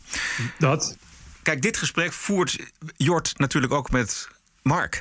[0.57, 0.97] dat.
[1.41, 2.57] Kijk, dit gesprek voert
[2.95, 4.27] Jort natuurlijk ook met
[4.67, 4.99] Mark.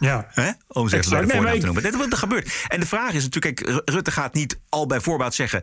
[0.00, 0.26] Ja.
[0.30, 0.50] Hè?
[0.66, 1.82] Om ze even bij de voornaam te noemen.
[1.82, 2.64] Dit is wat er gebeurt.
[2.68, 5.62] En de vraag is natuurlijk, kijk, Rutte gaat niet al bij voorbaat zeggen...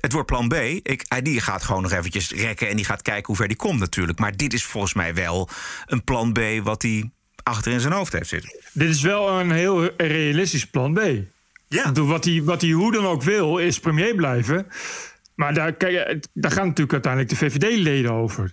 [0.00, 0.54] het wordt plan B.
[0.54, 3.56] Ik, hij die gaat gewoon nog eventjes rekken en die gaat kijken hoe ver die
[3.56, 4.18] komt natuurlijk.
[4.18, 5.48] Maar dit is volgens mij wel
[5.86, 7.10] een plan B wat hij
[7.42, 8.50] achter in zijn hoofd heeft zitten.
[8.72, 11.00] Dit is wel een heel realistisch plan B.
[11.68, 11.92] Ja.
[11.92, 14.66] Wat hij, wat hij hoe dan ook wil, is premier blijven.
[15.34, 18.52] Maar daar, kijk, daar gaan natuurlijk uiteindelijk de VVD-leden over.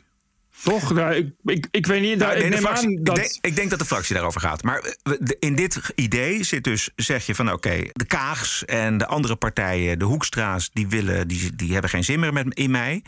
[0.63, 0.93] Toch?
[0.93, 2.17] Daar, ik, ik, ik weet niet.
[2.17, 3.17] Nou, nee, ik de neem fractie- aan dat...
[3.17, 4.63] ik, denk, ik denk dat de fractie daarover gaat.
[4.63, 9.05] Maar eh, in dit idee zit dus, zeg je van oké, de Kaags en de
[9.07, 13.03] andere partijen, de Hoekstra's, die, willen, die, die hebben geen zin meer met, in mij.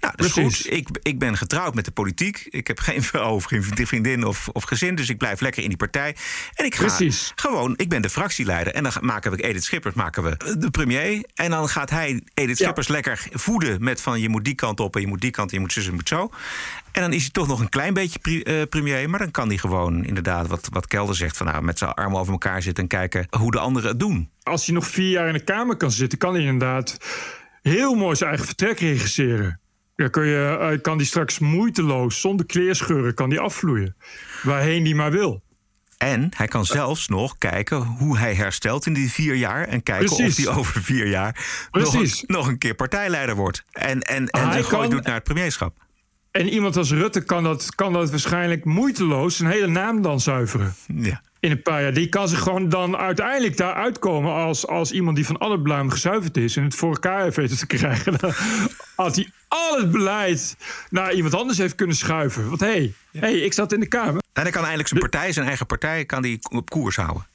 [0.00, 0.56] Nou, dat is Precies.
[0.62, 0.72] goed.
[0.72, 2.46] Ik, ik ben getrouwd met de politiek.
[2.50, 5.68] Ik heb geen vrouw of geen vriendin of, of gezin, dus ik blijf lekker in
[5.68, 6.16] die partij.
[6.54, 7.32] En ik ga Precies.
[7.34, 8.74] gewoon, ik ben de fractieleider.
[8.74, 11.24] En dan maken we Edith Schippers, maken we de premier.
[11.34, 12.64] En dan gaat hij Edith Ja.
[12.64, 15.50] Schippers lekker voeden met van je moet die kant op en je moet die kant
[15.50, 16.30] en je moet zus en je moet zo.
[16.92, 19.10] En dan is hij toch nog een klein beetje eh, premier.
[19.10, 22.18] Maar dan kan hij gewoon inderdaad, wat, wat Kelder zegt, van nou, met zijn armen
[22.18, 24.30] over elkaar zitten en kijken hoe de anderen het doen.
[24.42, 26.96] Als hij nog vier jaar in de Kamer kan zitten, kan hij inderdaad
[27.62, 29.60] heel mooi zijn eigen vertrek regisseren.
[29.96, 33.96] Dan kun je, eh, kan die straks moeiteloos, zonder kleerscheuren, kan die afvloeien.
[34.42, 35.42] Waarheen die maar wil.
[35.98, 39.64] En hij kan zelfs nog kijken hoe hij herstelt in die vier jaar.
[39.68, 40.38] En kijken Precies.
[40.38, 41.36] of hij over vier jaar
[41.70, 43.64] nog een, nog een keer partijleider wordt.
[43.72, 45.76] En, en, en Hij kan- doet naar het premierschap.
[46.30, 50.74] En iemand als Rutte kan dat, kan dat waarschijnlijk moeiteloos zijn hele naam dan zuiveren.
[50.94, 51.22] Ja.
[51.40, 51.92] In een paar jaar.
[51.92, 55.90] Die kan zich gewoon dan uiteindelijk daar uitkomen als, als iemand die van alle bluim
[55.90, 56.56] gezuiverd is.
[56.56, 58.16] En het voor elkaar heeft weten te krijgen.
[58.96, 60.56] Als hij al het beleid
[60.90, 62.48] naar iemand anders heeft kunnen schuiven.
[62.48, 64.22] Want hé, hey, hey, ik zat in de Kamer.
[64.32, 67.26] En hij kan eigenlijk zijn partij, zijn eigen partij, kan die op koers houden.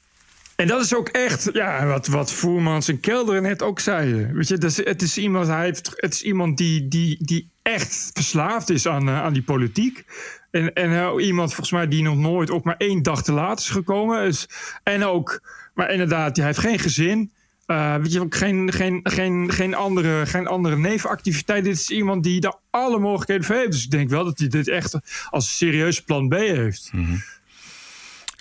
[0.56, 4.34] En dat is ook echt ja, wat, wat Voermans en Kelder net ook zeiden.
[4.34, 8.70] Weet je, het is, iemand, hij heeft, het is iemand die, die, die echt verslaafd
[8.70, 10.04] is aan, eh, aan die politiek.
[10.50, 13.58] En, en eh, iemand volgens mij die nog nooit ook maar één dag te laat
[13.58, 14.34] is gekomen.
[14.82, 15.40] en ook,
[15.74, 17.30] maar inderdaad, hij heeft geen gezin.
[17.66, 21.64] Eh, weet je, ook geen, geen, geen, geen, andere, geen andere nevenactiviteit.
[21.64, 23.70] Dit is iemand die daar alle mogelijkheden voor heeft.
[23.70, 24.98] Dus ik denk wel dat hij dit echt
[25.30, 26.90] als serieus plan B heeft.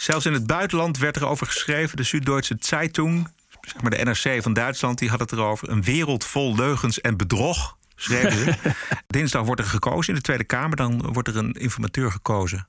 [0.05, 1.97] Zelfs in het buitenland werd er over geschreven.
[1.97, 3.27] De Süddeutsche Zeitung,
[3.61, 5.69] zeg maar de NRC van Duitsland, die had het erover.
[5.69, 8.73] Een wereld vol leugens en bedrog, schreven ze.
[9.07, 10.75] Dinsdag wordt er gekozen in de Tweede Kamer.
[10.75, 12.67] Dan wordt er een informateur gekozen.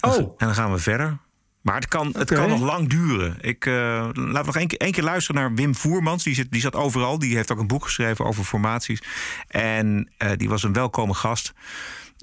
[0.00, 0.16] Oh.
[0.16, 1.18] En dan gaan we verder.
[1.60, 3.36] Maar het kan, het kan nog lang duren.
[3.40, 6.22] Ik, laten we nog één keer, één keer luisteren naar Wim Voermans.
[6.22, 7.18] Die, zit, die zat overal.
[7.18, 9.02] Die heeft ook een boek geschreven over formaties.
[9.48, 11.52] En eh, die was een welkome gast.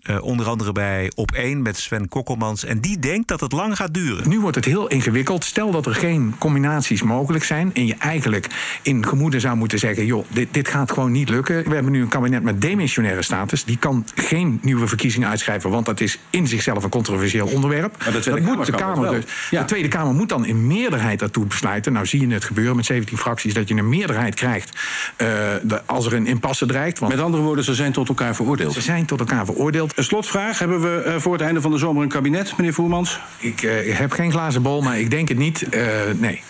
[0.08, 2.64] Eh, onder andere bij Op 1 met Sven Kokkelmans.
[2.66, 4.30] En die denkt dat het lang gaat duren.
[4.30, 5.44] Nu wordt het heel ingewikkeld.
[5.44, 7.74] Stel dat er geen combinaties mogelijk zijn.
[7.74, 8.48] en je eigenlijk
[8.82, 11.64] in gemoeden zou moeten zeggen: joh, dit, dit gaat gewoon niet lukken.
[11.70, 13.64] We hebben nu een kabinet met demissionaire status.
[13.64, 15.70] Die kan geen nieuwe verkiezingen uitschrijven.
[15.70, 17.96] want dat is in zichzelf een controversieel onderwerp.
[18.04, 19.26] Maar de Tweede dat Kamer moet de Kamer dus.
[19.50, 19.60] Ja.
[19.62, 21.94] De Tweede Kamer moet dan in meerderheid daartoe besluiten.
[21.94, 23.54] Nou zie je het gebeuren met 17 fracties.
[23.54, 24.70] dat je een meerderheid krijgt.
[25.16, 25.28] eh,
[25.64, 27.00] de- als er een impasse dreigt.
[27.00, 28.74] Want Met andere woorden, ze zijn tot elkaar veroordeeld.
[28.74, 29.97] ze zijn tot elkaar veroordeeld.
[29.98, 30.60] Een slotvraag.
[30.60, 33.20] Hebben we eh, voor het einde van de zomer een kabinet, meneer Voermans?
[33.40, 35.70] Ik eh, heb geen glazen bol, maar ik denk het niet.
[35.70, 36.44] Eh, nee.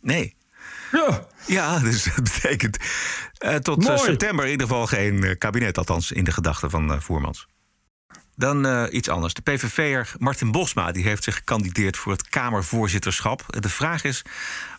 [0.00, 0.36] Nee.
[0.92, 1.26] Ja.
[1.46, 2.78] Ja, dus dat betekent
[3.38, 5.78] eh, tot september in ieder geval geen eh, kabinet.
[5.78, 7.46] Althans, in de gedachten van eh, Voermans.
[8.36, 9.34] Dan eh, iets anders.
[9.34, 13.44] De PVV'er Martin Bosma die heeft zich gekandideerd voor het Kamervoorzitterschap.
[13.60, 14.22] De vraag is,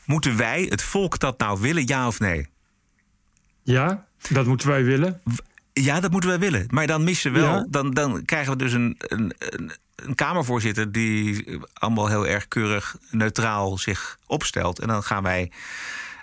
[0.06, 2.48] moeten wij, het volk, dat nou willen, ja of nee?
[3.64, 5.22] Ja, dat moeten wij willen.
[5.84, 6.66] Ja, dat moeten wij willen.
[6.70, 7.54] Maar dan missen we wel.
[7.54, 7.66] Ja.
[7.70, 9.34] Dan, dan krijgen we dus een, een,
[9.96, 14.80] een, Kamervoorzitter die allemaal heel erg keurig neutraal zich opstelt.
[14.80, 15.52] En dan gaan wij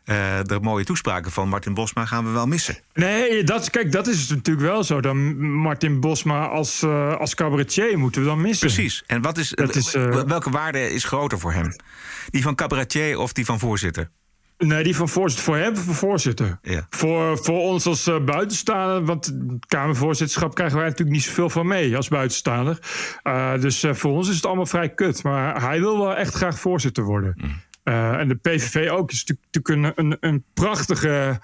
[0.05, 2.79] eh, de mooie toespraken van Martin Bosma gaan we wel missen.
[2.95, 5.01] Nee, dat, kijk, dat is natuurlijk wel zo.
[5.01, 8.67] Dan Martin Bosma als, eh, als cabaretier moeten we dan missen.
[8.67, 9.03] Precies.
[9.07, 11.77] En wat is, Dat is, eh, welke waarde is groter voor hem?
[12.31, 14.11] Die van cabaretier of die van voorzitter?
[14.67, 15.45] Nee, die van voorzitter.
[15.45, 16.59] Voor hem, voor voorzitter.
[16.63, 16.87] Ja.
[16.91, 21.97] Voor, voor ons als eh, buitenstaander, want Kamervoorzitterschap krijgen wij natuurlijk niet zoveel van mee
[21.97, 22.79] als buitenstaander.
[23.23, 25.23] Eh, dus eh, voor ons is het allemaal vrij kut.
[25.23, 27.35] Maar hij wil wel echt graag voorzitter worden.
[27.37, 27.61] Mm.
[27.85, 29.11] En de PVV ook.
[29.11, 31.41] is natuurlijk, een, een, een prachtige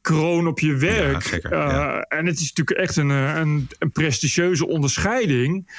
[0.00, 1.22] kroon op je werk.
[1.22, 2.00] Ja, zeker, ja.
[2.00, 5.70] En het is natuurlijk echt een, een, een prestigieuze onderscheiding.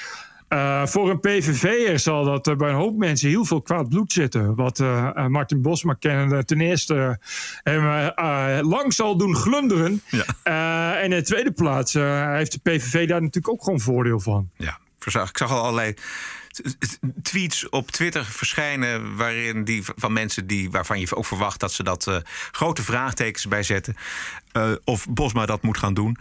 [0.53, 4.11] Eh, voor een PVV'er zal dat eh, bij een hoop mensen heel veel kwaad bloed
[4.11, 4.55] zitten.
[4.55, 7.19] Wat eh, Martin Bosma kennende ten eerste
[7.63, 8.11] hem
[8.69, 10.01] lang zal doen glunderen.
[10.43, 14.49] En in de tweede plaats heeft de PVV daar natuurlijk ook gewoon voordeel van.
[14.57, 15.93] Ja, ik zag al allerlei
[17.21, 19.15] tweets op Twitter verschijnen...
[19.15, 23.63] waarin die van mensen die, waarvan je ook verwacht dat ze dat grote vraagtekens bij
[23.63, 23.95] zetten.
[24.83, 26.17] Of Bosma dat moet gaan doen.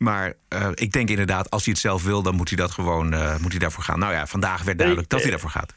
[0.00, 3.12] Maar eh, ik denk inderdaad, als hij het zelf wil, dan moet hij dat gewoon
[3.14, 3.98] eh, moet hij daarvoor gaan.
[3.98, 5.72] Nou ja, vandaag werd duidelijk dat hij daarvoor gaat.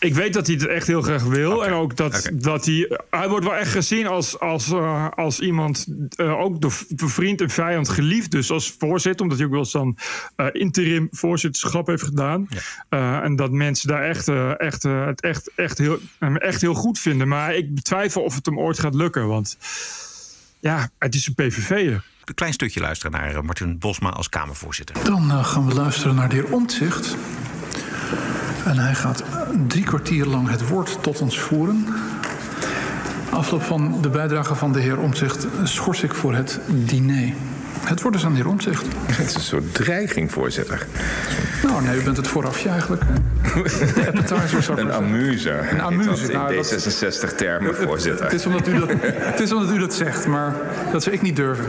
[0.00, 1.66] Ik weet dat hij het echt heel graag wil.
[1.66, 2.90] En ook dat, dat hij.
[3.10, 5.86] Hij wordt wel echt gezien als, als, eh, als iemand.
[6.16, 8.30] eh, ook door, door vriend en vijand geliefd.
[8.30, 9.96] Dus als voorzitter, omdat hij ook wel eens dan
[10.36, 12.48] eh, interim voorzitterschap heeft gedaan.
[12.88, 16.60] Eh, en dat mensen daar echt, eh, echt, eh, het echt, echt, heel, hem echt
[16.60, 17.28] heel goed vinden.
[17.28, 19.26] Maar ik betwijfel of het hem ooit gaat lukken.
[19.26, 19.56] Want
[20.60, 22.04] ja, het is een PVV'er.
[22.28, 24.96] Een klein stukje luisteren naar eh, Martin Bosma als Kamervoorzitter.
[25.04, 27.16] Dan eh, gaan we luisteren naar de heer Omtzigt.
[28.64, 29.24] En hij gaat
[29.66, 31.86] drie kwartier lang het woord tot ons voeren.
[33.30, 37.32] Afloop van de bijdrage van de heer Omtzigt schors ik voor het diner.
[37.80, 38.84] Het woord is aan de heer Omtzigt.
[39.06, 40.86] Het is een soort dreiging, voorzitter.
[41.62, 43.02] Nou, nee, u bent het voorafje eigenlijk.
[44.76, 45.50] Een amuse.
[45.50, 48.24] Een amuse, In nou, dat- D66-termen, voorzitter.
[48.24, 50.54] Het is, omdat u dat, het is omdat u dat zegt, maar
[50.92, 51.66] dat zou ik niet durven.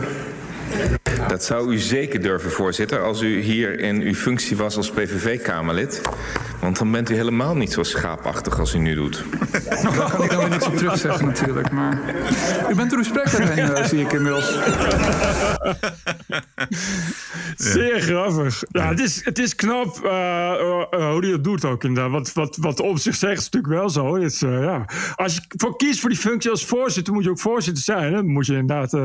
[1.28, 6.00] Dat zou u zeker durven, voorzitter, als u hier in uw functie was als PVV-Kamerlid.
[6.60, 9.24] Want dan bent u helemaal niet zo schaapachtig als u nu doet.
[9.82, 11.70] Nou, daar kan ik dan weer niks op terugzeggen natuurlijk.
[11.70, 11.98] Maar
[12.70, 14.58] u bent er respect heen, eh, zie ik inmiddels.
[17.56, 18.62] Zeer grappig.
[18.68, 22.12] Ja, het is, het is knap eh, eh, hoe hij dat doet ook inderdaad.
[22.12, 24.14] Wat, wat, wat op zich zegt is natuurlijk wel zo.
[24.14, 24.84] Het is, ja.
[25.14, 28.04] Als je voor kiest voor die functie als voorzitter, moet je ook voorzitter zijn.
[28.04, 28.10] Hè?
[28.10, 29.04] Dan moet je inderdaad eh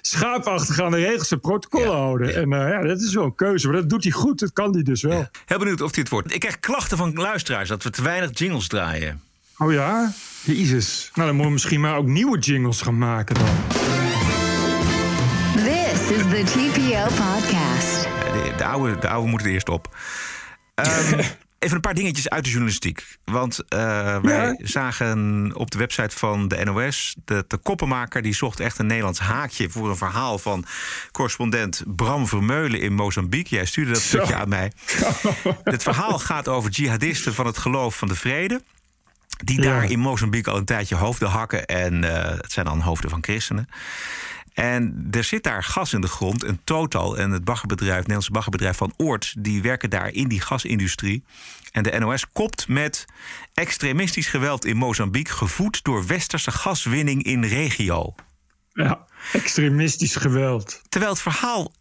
[0.00, 2.34] schaapachtig aan de regels en protocollen houden.
[2.34, 3.68] En eh, ja, dat is wel een keuze.
[3.68, 4.38] Maar dat doet hij goed.
[4.38, 5.28] Dat kan hij dus wel.
[5.46, 6.34] Heel benieuwd of hij het wordt.
[6.34, 9.20] Ik krijg klachten van luisteraars dat we te weinig jingles draaien.
[9.58, 10.12] Oh ja?
[10.44, 11.10] Jezus.
[11.14, 13.48] Nou, dan moeten we misschien maar ook nieuwe jingles gaan maken dan.
[15.54, 18.02] This is the TPO podcast.
[18.32, 19.96] De, de, oude, de oude moeten er eerst op.
[20.74, 21.22] Ehm,
[21.58, 23.06] even een paar dingetjes uit de journalistiek.
[23.24, 27.14] Want eh, wij zagen op de website van de NOS...
[27.24, 29.70] De, de koppenmaker die zocht echt een Nederlands haakje...
[29.70, 30.64] voor een verhaal van
[31.12, 33.54] correspondent Bram Vermeulen in Mozambique.
[33.54, 34.08] Jij stuurde dat Zo.
[34.08, 34.72] stukje aan mij.
[35.64, 38.62] Het verhaal gaat over jihadisten van het geloof van de vrede...
[39.44, 41.66] die daar in Mozambique al een tijdje hoofden hakken.
[41.66, 43.68] En eh, het zijn dan hoofden van christenen.
[44.54, 46.42] En er zit daar gas in de grond.
[46.44, 49.34] En Total en het baggerbedrijf, het Nederlandse baggerbedrijf van Oort...
[49.38, 51.24] die werken daar in die gasindustrie.
[51.72, 53.04] En de NOS kopt met
[53.54, 55.32] extremistisch geweld in Mozambique...
[55.34, 58.14] gevoed door westerse gaswinning in regio.
[58.72, 60.82] Ja, extremistisch geweld.
[60.88, 61.72] Terwijl het verhaal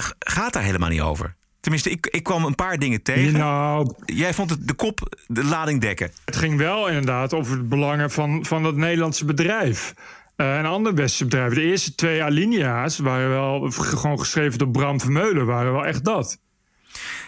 [0.00, 1.34] g- gaat daar helemaal niet over.
[1.60, 3.32] Tenminste, ik, ik kwam een paar dingen tegen.
[3.32, 6.10] Nou, Jij vond het de kop de lading dekken.
[6.24, 9.94] Het ging wel inderdaad over het belangen van, van dat Nederlandse bedrijf.
[10.36, 11.54] Eh, en andere westerse bedrijven.
[11.56, 16.38] De eerste twee alinea's waren wel gewoon geschreven door Bram Vermeulen, waren wel echt dat.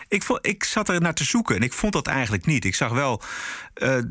[0.09, 2.65] Ik, vond, ik zat er naar te zoeken en ik vond dat eigenlijk niet.
[2.65, 3.23] Ik zag wel
[3.75, 4.05] eh, eh,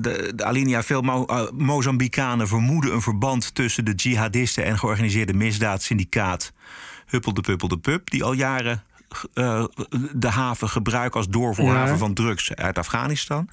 [0.00, 6.52] de, de alinea veel Mo Mozambicanen vermoeden een verband tussen de jihadisten en georganiseerde misdaadsyndicaat
[7.06, 8.82] Huppel de Puppel de Pup, die al jaren
[10.12, 11.98] de haven gebruiken als doorvoerhaven Ja.
[11.98, 13.48] van drugs uit Afghanistan.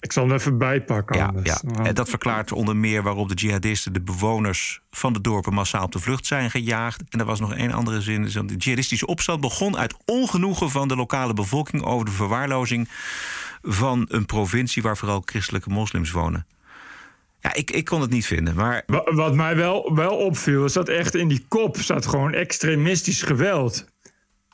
[0.00, 1.16] Ik zal hem even bijpakken.
[1.16, 1.60] Ja, anders.
[1.74, 1.84] ja.
[1.84, 5.92] En dat verklaart onder meer waarop de jihadisten de bewoners van de dorpen massaal op
[5.92, 7.02] de vlucht zijn gejaagd.
[7.08, 8.22] En er was nog één andere zin.
[8.22, 12.88] De jihadistische opstand begon uit ongenoegen van de lokale bevolking over de verwaarlozing
[13.62, 16.46] van een provincie waar vooral christelijke moslims wonen.
[17.40, 18.54] Ja, ik, ik kon het niet vinden.
[18.54, 22.32] Maar Wa- Wat mij wel, wel opviel, is dat echt in die kop staat gewoon
[22.32, 23.84] extremistisch geweld.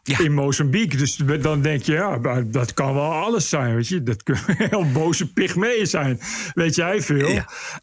[0.04, 0.96] In Mozambique.
[0.96, 3.74] Dus dan denk je, ja, dat kan wel alles zijn.
[3.74, 4.02] Weet je?
[4.02, 6.20] Dat kunnen heel boze pygmeeën zijn.
[6.54, 7.28] Weet jij veel.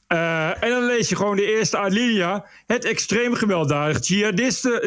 [0.07, 2.45] Eh, en dan lees je gewoon de eerste alinea.
[2.67, 4.07] Het extreem gewelddadig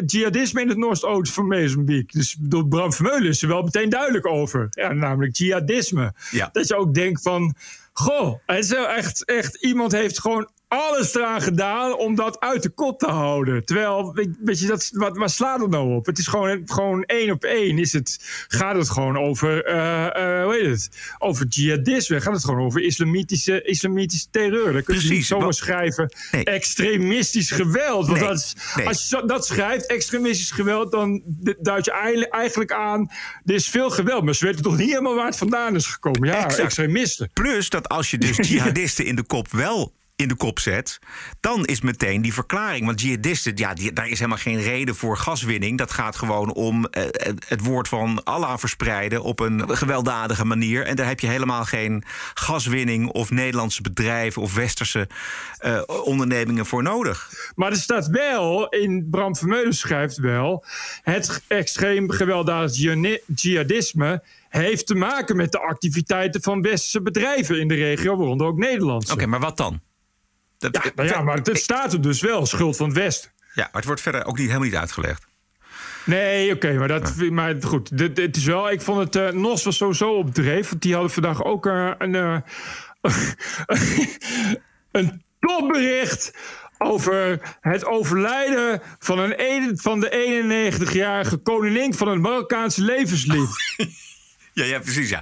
[0.05, 2.19] jihadisme in het noordoosten van Mozambique.
[2.19, 4.67] Dus door Bram Vermeulen is er wel meteen duidelijk over.
[4.69, 6.13] Ja, namelijk jihadisme.
[6.31, 6.49] Ja.
[6.51, 7.55] Dat je ook denkt van...
[7.93, 12.63] Goh, het is wel echt, echt, iemand heeft gewoon alles eraan gedaan om dat uit
[12.63, 13.65] de kop te houden.
[13.65, 16.05] Terwijl, weet, je, dat, wat, waar slaat het nou op?
[16.05, 17.77] Het is gewoon, gewoon één op één.
[17.79, 20.05] Is het, gaat het gewoon over, eh,
[20.39, 20.89] eh, hoe heet het?
[21.19, 22.21] Over jihadisme.
[22.21, 24.73] Gaat het gewoon over islamitische, islamitische terreur.
[24.73, 28.07] Dan kun je niet zomaar wat- schrijven extremistisch geweld.
[28.07, 28.87] Want Nee, dat is- nee.
[28.87, 31.21] als je dat schrijft, extremistisch geweld, dan
[31.59, 33.11] duid je eigenlijk- eigenlijk aan,
[33.45, 34.23] er is veel geweld.
[34.23, 36.27] Maar ze weten toch niet helemaal waar het vandaan is gekomen.
[36.29, 36.59] Ja, Exact.
[36.59, 37.29] extremisten.
[37.33, 40.99] Plus dat als je dus jihadisten in de kop wel in de kop zet,
[41.39, 42.85] dan is meteen die verklaring.
[42.85, 45.77] Want jihadisten, ja, die, daar is helemaal geen reden voor gaswinning.
[45.77, 47.03] Dat gaat gewoon om eh,
[47.47, 50.85] het- woord van Allah verspreiden op een gewelddadige manier.
[50.85, 55.07] En daar heb je helemaal geen gaswinning of Nederlandse bedrijven of westerse
[55.57, 57.29] eh, ondernemingen voor nodig.
[57.55, 60.65] Maar er staat wel, in Bram Vermeulen schrijft wel...
[61.01, 62.75] het extreem gewelddadig
[63.35, 68.57] jihadisme heeft te maken met de activiteiten van westerse bedrijven in de regio, waaronder ook
[68.57, 69.13] Nederlandse.
[69.13, 69.79] Oké, maar wat dan?
[70.57, 73.31] Dat, ja, nou ja, maar het staat er dus wel, schuld van het Westen.
[73.53, 75.27] Ja, maar het wordt verder ook niet, helemaal niet uitgelegd.
[76.05, 77.97] Nee, oké, maar, dat, maar goed.
[77.97, 79.15] Dit is wel, ik vond het.
[79.15, 80.69] eh Nos was sowieso op dreef.
[80.69, 82.15] Want die hadden vandaag ook eh, een.
[82.15, 82.37] eh,
[84.91, 86.31] een topbericht
[86.77, 93.49] over het overlijden van, een, van de 91-jarige koningin van het Marokkaanse levenslied.
[94.55, 95.09] Ja, ja precies.
[95.09, 95.19] Ja.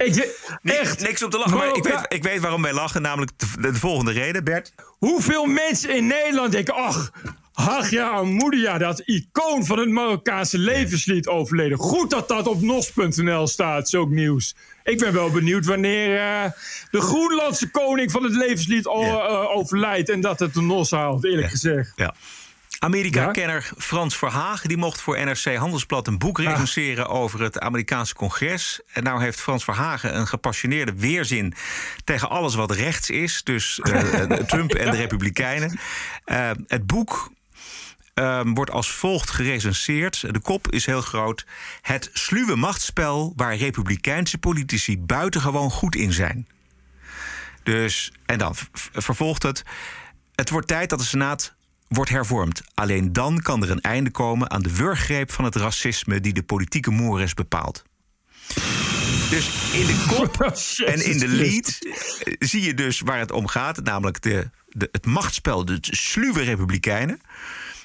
[0.62, 1.00] Echt.
[1.00, 3.02] Niks om te lachen, maar ik weet, ik weet waarom wij lachen.
[3.02, 4.72] Namelijk de, de volgende reden, Bert.
[4.98, 7.12] Hoeveel mensen in Nederland denken: ach,
[7.52, 11.78] Hagia Moudia, dat icoon van het Marokkaanse levenslied, overleden.
[11.78, 14.54] Goed dat dat op nos.nl staat, zulk nieuws.
[14.84, 16.50] Ik ben wel benieuwd wanneer eh,
[16.90, 21.50] de Groenlandse koning van het levenslied eh, overlijdt en dat het de nos haalt, eerlijk
[21.50, 21.92] gezegd.
[21.96, 22.14] Ja.
[22.84, 28.80] Amerika-kenner Frans Verhagen die mocht voor NRC Handelsblad een boek recenseren over het Amerikaanse congres.
[28.92, 31.54] En nou heeft Frans Verhagen een gepassioneerde weerzin
[32.04, 33.42] tegen alles wat rechts is.
[33.42, 35.78] Dus eh, eh, Trump en de Republikeinen.
[36.24, 37.32] Eh, het boek
[38.14, 40.32] ehm, wordt als volgt gerecenseerd.
[40.32, 41.46] De kop is heel groot.
[41.80, 46.48] Het sluwe machtsspel waar Republikeinse politici buitengewoon goed in zijn.
[47.62, 48.54] Dus, en dan
[48.92, 49.62] vervolgt het.
[50.34, 51.54] Het wordt tijd dat de Senaat
[51.94, 52.62] wordt hervormd.
[52.74, 56.42] Alleen dan kan er een einde komen aan de wurggreep van het racisme die de
[56.42, 57.84] politieke mores bepaalt.
[59.30, 60.42] Dus in de kop
[60.92, 63.82] en in de lead eh, zie je dus waar het om gaat.
[63.82, 67.20] Namelijk de, de, het machtsspel, de sluwe republikeinen.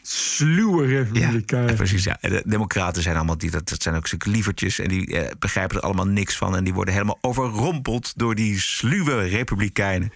[0.01, 1.69] Sluwe republikeinen.
[1.69, 2.17] Ja, precies, ja.
[2.21, 4.79] De democraten zijn allemaal, die, dat, dat zijn ook zulke lievertjes...
[4.79, 6.55] en die eh, begrijpen er allemaal niks van...
[6.55, 10.13] en die worden helemaal overrompeld door die sluwe republikeinen.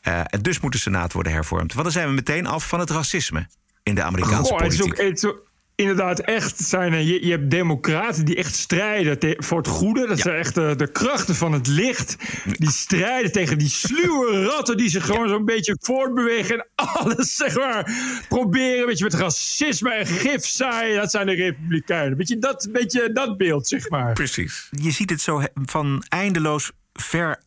[0.00, 1.72] Eh, en dus moet de Senaat worden hervormd.
[1.72, 3.46] Want dan zijn we meteen af van het racisme
[3.82, 5.00] in de Amerikaanse Goh, het is politiek.
[5.00, 7.06] ook, het is ook inderdaad echt zijn.
[7.06, 10.06] Je, je hebt democraten die echt strijden te- voor het goede.
[10.06, 12.16] Dat zijn echt de, de krachten van het licht.
[12.44, 17.56] Die strijden tegen die sluwe ratten die zich gewoon zo'n beetje voortbewegen en alles zeg
[17.56, 17.92] maar
[18.28, 18.86] proberen.
[18.86, 20.96] Weet je, met racisme en gif zaaien.
[20.96, 22.16] Dat zijn de republikeinen.
[22.18, 24.12] Weet je, dat, beetje dat beeld zeg maar.
[24.12, 24.68] Precies.
[24.70, 27.42] Je ziet het zo van eindeloos ver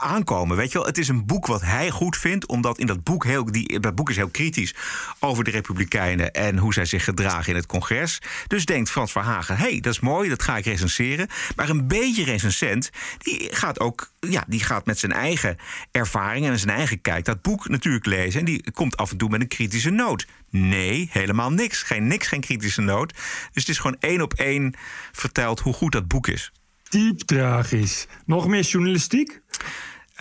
[0.00, 0.56] aankomen.
[0.56, 3.24] Weet je wel, het is een boek wat hij goed vindt, omdat in dat boek
[3.24, 4.74] heel, die, dat boek is heel kritisch
[5.18, 8.22] over de Republikeinen en hoe zij zich gedragen in het congres.
[8.46, 11.28] Dus denkt Frans Verhagen, hé, hey, dat is mooi, dat ga ik recenseren.
[11.56, 15.56] Maar een beetje recensent, die gaat ook, ja, die gaat met zijn eigen
[15.90, 18.40] ervaringen en zijn eigen kijk dat boek natuurlijk lezen.
[18.40, 20.26] En die komt af en toe met een kritische noot.
[20.50, 21.82] Nee, helemaal niks.
[21.82, 23.12] Geen niks, geen kritische noot.
[23.52, 24.74] Dus het is gewoon één op één
[25.12, 26.52] verteld hoe goed dat boek is.
[26.94, 28.06] Diep tragisch.
[28.26, 29.40] Nog meer journalistiek?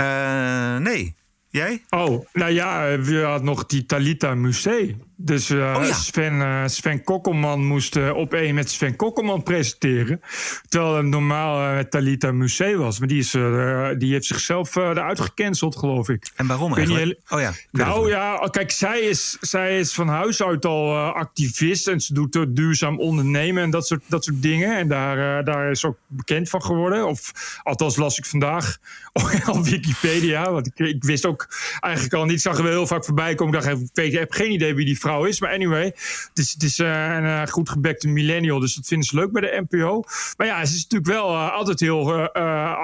[0.02, 1.16] Uh, nee.
[1.50, 1.84] Jij?
[1.90, 4.98] Oh, nou ja, we hadden nog die Talita Musee.
[5.16, 5.94] Dus uh, oh ja.
[5.94, 10.22] Sven, uh, Sven Kokkelman moest uh, op één met Sven Kokkelman presenteren.
[10.70, 13.00] Terwijl het normaal met Talita Musee was.
[13.00, 13.32] Maar die, is,
[13.98, 16.32] die heeft zichzelf eruit gecanceld, geloof ik.
[16.36, 17.20] En waarom eigenlijk?
[17.30, 17.54] oh ja.
[17.72, 21.88] Nou ja, kijk, zij is, zij is van huis uit al activist.
[21.88, 24.78] En ze doet duurzaam ondernemen en dat soort, dat soort dingen.
[24.78, 27.08] En daar, daar is ook bekend van geworden.
[27.08, 27.32] Of
[27.64, 28.78] althans las ik vandaag
[29.56, 30.52] op Wikipedia.
[30.52, 31.48] Want ik, ik, wist ook
[31.80, 32.36] eigenlijk al niet.
[32.36, 33.60] Ik zag er wel heel vaak voorbij komen.
[33.60, 35.40] Ik dacht, ik heb geen idee wie die vrouw is.
[35.40, 38.60] Maar anyway, het is, het is uh, een uh, goed gebekte millennial.
[38.60, 40.04] Dus dat vinden ze leuk bij de NPO.
[40.38, 42.32] Maar ja, ze is natuurlijk wel uh, altijd heel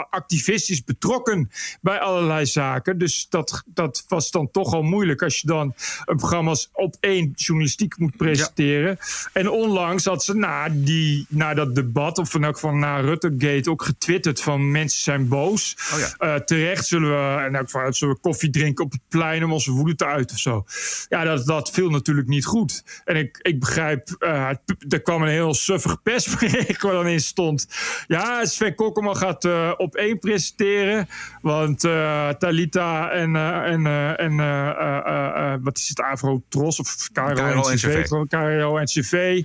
[0.09, 1.51] activistisch betrokken
[1.81, 2.97] bij allerlei zaken.
[2.97, 5.73] Dus dat, dat was dan toch al moeilijk als je dan
[6.05, 8.97] een programma op één journalistiek moet presenteren.
[8.99, 9.29] Ja.
[9.33, 13.69] En onlangs had ze na, die, na dat debat, of in elk geval na Ruttegate,
[13.69, 15.75] ook getwitterd van mensen zijn boos.
[15.93, 16.39] Oh ja.
[16.39, 20.05] terecht zullen we, en zullen we koffie drinken op het plein om onze woede te
[20.05, 20.65] uiten of zo.
[21.09, 22.83] Ja, dat, dat viel natuurlijk niet goed.
[23.05, 24.49] En ik, ik begrijp, uh,
[24.89, 27.67] er kwam een heel suffig persbericht waar dan in stond.
[28.07, 31.07] Ja, Sven Kokkelman gaat uh, op één presenteren.
[31.41, 33.85] Want uh, Talita en, en,
[34.17, 39.43] en wat is het, Avro Tros of KRO NCV, KRO NCV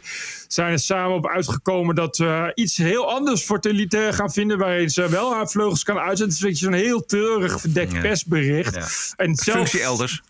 [0.55, 4.59] zijn er samen op uitgekomen dat we iets heel anders voor Talita gaan vinden.
[4.59, 6.47] Waarin ze wel haar vleugels kan uitzetten.
[6.47, 8.01] Het is een heel treurig verdekt ja.
[8.01, 8.75] persbericht.
[8.75, 8.87] Ja.
[9.25, 10.23] En zelfs, Functie elders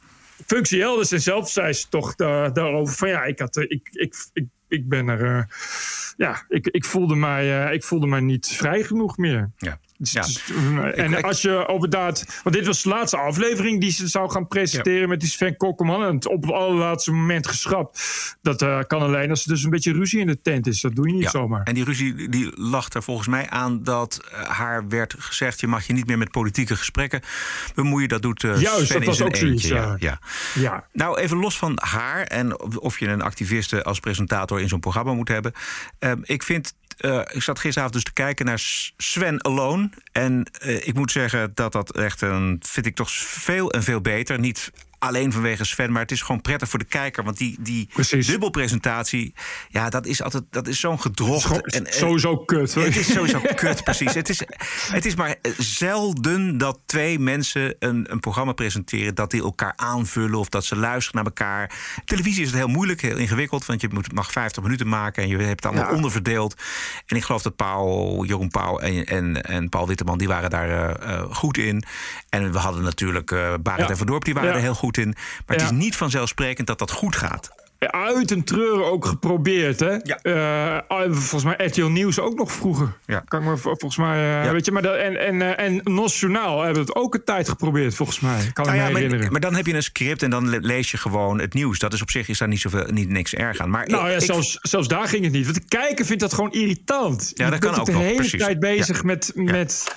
[0.46, 1.12] functie elders.
[1.12, 5.08] En zelf zei ze toch daarover van ja, ik, had, ik, ik, ik, ik ben
[5.08, 5.20] er.
[5.20, 5.42] Uh,
[6.16, 9.50] ja, ik, ik, voelde mij, uh, ik voelde mij niet vrij genoeg meer.
[9.56, 9.78] Ja.
[9.98, 10.22] Dus, ja.
[10.22, 10.42] Dus,
[10.94, 15.00] en als je inderdaad, want dit was de laatste aflevering die ze zou gaan presenteren
[15.00, 15.06] ja.
[15.06, 16.04] met die Sven Kokkelman.
[16.04, 18.00] En het op het allerlaatste moment geschrapt.
[18.42, 20.80] Dat uh, kan alleen als er dus een beetje ruzie in de tent is.
[20.80, 21.30] Dat doe je niet ja.
[21.30, 21.62] zomaar.
[21.62, 25.66] En die ruzie die lag er volgens mij aan dat uh, haar werd gezegd: je
[25.66, 27.20] mag je niet meer met politieke gesprekken
[27.74, 28.08] bemoeien.
[28.08, 29.68] Dat doet uh, Juist, Sven dat was ook zoiets.
[29.68, 29.96] Ja.
[29.98, 30.18] Ja.
[30.54, 30.86] Ja.
[30.92, 35.12] Nou, even los van haar en of je een activiste als presentator in zo'n programma
[35.12, 35.52] moet hebben.
[35.98, 38.58] Ehm, ik vind uh, ik zat gisteravond dus te kijken naar
[38.96, 39.90] Sven Alone.
[40.12, 42.60] En uh, ik moet zeggen dat dat echt een.
[42.66, 44.38] vind ik toch veel en veel beter.
[44.38, 47.24] Niet alleen vanwege Sven, maar het is gewoon prettig voor de kijker.
[47.24, 47.88] Want die, die
[48.26, 49.34] dubbelpresentatie,
[49.68, 51.74] ja, dat is altijd dat is zo'n gedrocht.
[51.74, 52.74] en, sowieso kut.
[52.74, 54.14] Het is sowieso kut, precies.
[54.14, 54.42] Het is,
[54.92, 59.14] het is maar zelden dat twee mensen een, een programma presenteren...
[59.14, 61.70] dat die elkaar aanvullen of dat ze luisteren naar elkaar.
[62.04, 63.66] Televisie is het heel moeilijk, heel ingewikkeld...
[63.66, 65.96] want je moet, mag 50 minuten maken en je hebt het allemaal ja.
[65.96, 66.62] onderverdeeld.
[67.06, 70.18] En ik geloof dat Paul, Jeroen Pauw en, en, en Paul Witteman...
[70.18, 71.84] die waren daar uh, goed in.
[72.28, 73.88] En we hadden natuurlijk uh, Barend ja.
[73.88, 74.54] en Van Dorp, die waren ja.
[74.54, 77.50] er heel goed Maar het is niet vanzelfsprekend dat dat goed gaat.
[77.90, 79.96] Uit een treuren ook geprobeerd, hè?
[80.02, 80.18] Ja.
[80.22, 82.96] Uh, volgens mij RTL Nieuws ook nog vroeger.
[83.06, 83.22] Ja.
[83.28, 84.16] Kan ik me volgens mij...
[84.16, 84.52] Uh, ja.
[84.52, 87.48] Weet je, maar dat, en, en, uh, en Nos Journaal hebben het ook een tijd
[87.48, 88.50] geprobeerd, volgens mij.
[88.52, 89.32] Kan nou ja, me maar, herinneren.
[89.32, 91.78] Maar dan heb je een script en dan lees je gewoon het nieuws.
[91.78, 93.70] Dat is op zich is daar niet, zoveel, niet niks erg aan.
[93.70, 95.44] Maar nou ik, ja, zelfs, ik, zelfs daar ging het niet.
[95.44, 97.32] Want de kijker vindt dat gewoon irritant.
[97.34, 98.40] Ja, dat kan ook de nog, hele precies.
[98.40, 99.32] tijd bezig met...
[99.34, 99.94] met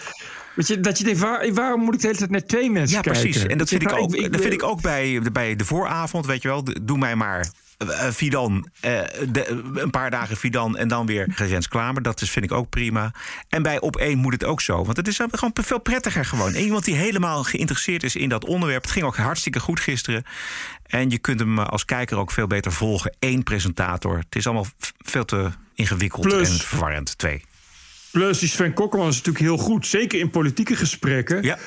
[0.58, 2.96] Weet je, dat je denkt, waar, waarom moet ik de hele tijd naar twee mensen
[2.96, 3.22] ja, kijken?
[3.22, 3.48] Ja, precies.
[3.48, 6.26] En dat vind, ik, ook, ik, ik, dat vind ik ook bij, bij de vooravond,
[6.26, 6.64] weet je wel.
[6.82, 7.48] Doe mij maar
[7.86, 9.02] uh, Fidan, uh,
[9.32, 12.02] de, een paar dagen Fidan en dan weer Rens Klamer.
[12.02, 13.12] Dat is, vind ik ook prima.
[13.50, 14.86] En bij Op 1 moet het ook zo.
[14.86, 16.54] Want het is gewoon veel prettiger gewoon.
[16.54, 18.82] En iemand die helemaal geïnteresseerd is in dat onderwerp.
[18.82, 20.24] Het ging ook hartstikke goed gisteren.
[20.86, 23.16] En je kunt hem als kijker ook veel beter volgen.
[23.20, 24.18] Eén presentator.
[24.18, 27.18] Het is allemaal veel te ingewikkeld Plus, en verwarrend.
[27.18, 27.44] Twee.
[28.18, 29.88] Plus, die Sven Kokkelman is natuurlijk heel goed.
[29.88, 31.44] Zeker in politieke gesprekken.
[31.44, 31.58] Ja.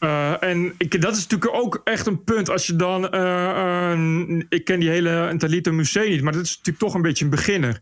[0.00, 2.50] Uh, en ik, dat is natuurlijk ook echt een punt.
[2.50, 3.14] Als je dan.
[3.14, 7.02] Uh, uh, ik ken die hele Talita Museum niet, maar dat is natuurlijk toch een
[7.02, 7.80] beetje een beginner.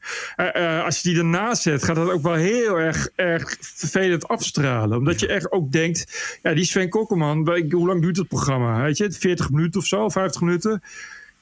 [0.85, 4.99] als je die ernaast zet, gaat dat ook wel heel erg, erg vervelend afstralen.
[4.99, 6.39] Omdat je echt ook denkt.
[6.43, 8.83] Ja, die Sven Kokkelman, hoe lang duurt het programma?
[8.83, 10.83] Weet je, 40 minuten of zo, 50 minuten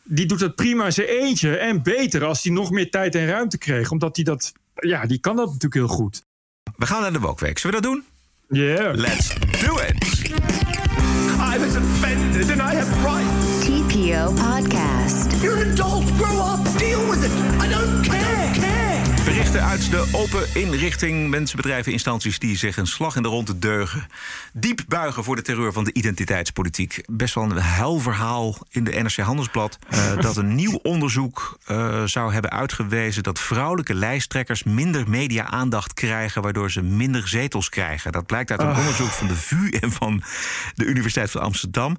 [0.02, 1.56] die doet het prima in zijn eentje.
[1.56, 3.90] En beter als hij nog meer tijd en ruimte kreeg.
[3.90, 4.52] Omdat hij dat.
[4.74, 6.22] Ja, die kan dat natuurlijk heel goed.
[6.82, 7.58] We gaan naar de Wokweek.
[7.58, 8.04] Zullen we dat doen?
[8.48, 8.94] Yeah.
[8.94, 10.04] Let's do it.
[11.54, 13.66] I was offended and I have rights.
[13.66, 15.42] TPO Podcast.
[15.42, 16.04] You're an adult.
[16.16, 16.71] Grow up.
[19.52, 21.30] Berichten uit de open inrichting.
[21.30, 24.06] Mensen, bedrijven, instanties die zich een slag in de ronde deugen.
[24.52, 27.02] Diep buigen voor de terreur van de identiteitspolitiek.
[27.06, 29.78] Best wel een hel verhaal in de NRC Handelsblad.
[29.88, 33.22] eh, dat een nieuw onderzoek eh, zou hebben uitgewezen...
[33.22, 36.42] dat vrouwelijke lijsttrekkers minder media-aandacht krijgen...
[36.42, 38.12] waardoor ze minder zetels krijgen.
[38.12, 38.78] Dat blijkt uit een Ah.
[38.78, 40.22] onderzoek van de VU en van
[40.74, 41.96] de Universiteit van Amsterdam.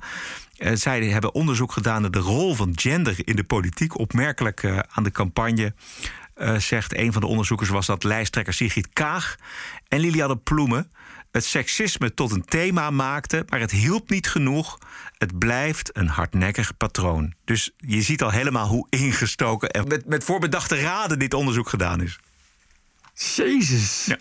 [0.57, 3.99] Eh, zij hebben onderzoek gedaan naar de rol van gender in de politiek.
[3.99, 5.73] Opmerkelijk aan de campagne.
[6.33, 9.35] Eh, zegt een van de onderzoekers was dat lijsttrekker Sigrid Kaag
[9.87, 10.91] en Lilianne Ploemen
[11.33, 14.77] het seksisme tot een thema maakten, maar het hielp niet genoeg.
[15.17, 17.33] Het blijft een hardnekkig patroon.
[17.45, 22.01] Dus je ziet al helemaal hoe ingestoken en met, met voorbedachte raden dit onderzoek gedaan
[22.01, 22.19] is.
[23.35, 24.15] Jezus.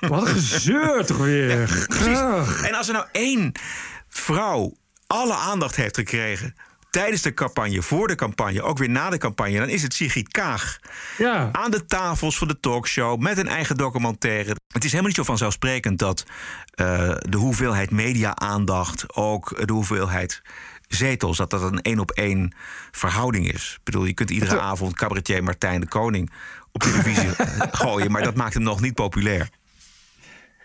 [0.00, 1.86] Wat een gezeur toch weer.
[2.62, 3.52] En als er nou één
[4.08, 4.76] vrouw
[5.06, 6.54] alle aandacht heeft gekregen
[6.90, 10.28] tijdens de campagne, voor de campagne, ook weer na de campagne, dan is het Sigrid
[10.28, 10.78] Kaag.
[11.18, 11.48] Ja.
[11.52, 14.56] Aan de tafels van de talkshow met een eigen documentaire.
[14.66, 16.24] Het is helemaal niet zo vanzelfsprekend dat
[16.74, 20.42] eh, de hoeveelheid media-aandacht, ook de hoeveelheid
[20.88, 22.54] zetels, dat dat een één op één
[22.90, 23.74] verhouding is.
[23.76, 26.30] Ik bedoel, je kunt iedere avond cabaretier Martijn de Koning
[26.72, 27.30] op televisie
[27.82, 29.48] gooien, maar dat maakt hem nog niet populair.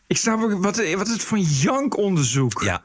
[0.07, 2.63] Ik snap ook, wat, wat is het voor een jankonderzoek?
[2.63, 2.83] Ja.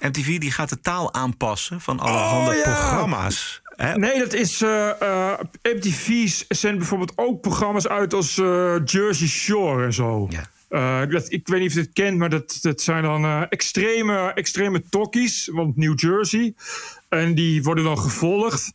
[0.00, 2.62] MTV die gaat de taal aanpassen van allerhande Oh, ja.
[2.62, 3.62] programma's.
[3.76, 3.96] Hè?
[3.96, 4.62] Nee, dat is.
[4.62, 10.28] eh eh, MTV zendt bijvoorbeeld ook programma's uit als eh, Jersey Shore en zo.
[10.68, 14.32] Eh, dat, ik weet niet of je het kent, maar dat, dat zijn dan extreme,
[14.32, 16.54] extreme tokkies, want New Jersey.
[17.08, 18.72] En die worden dan gevolgd.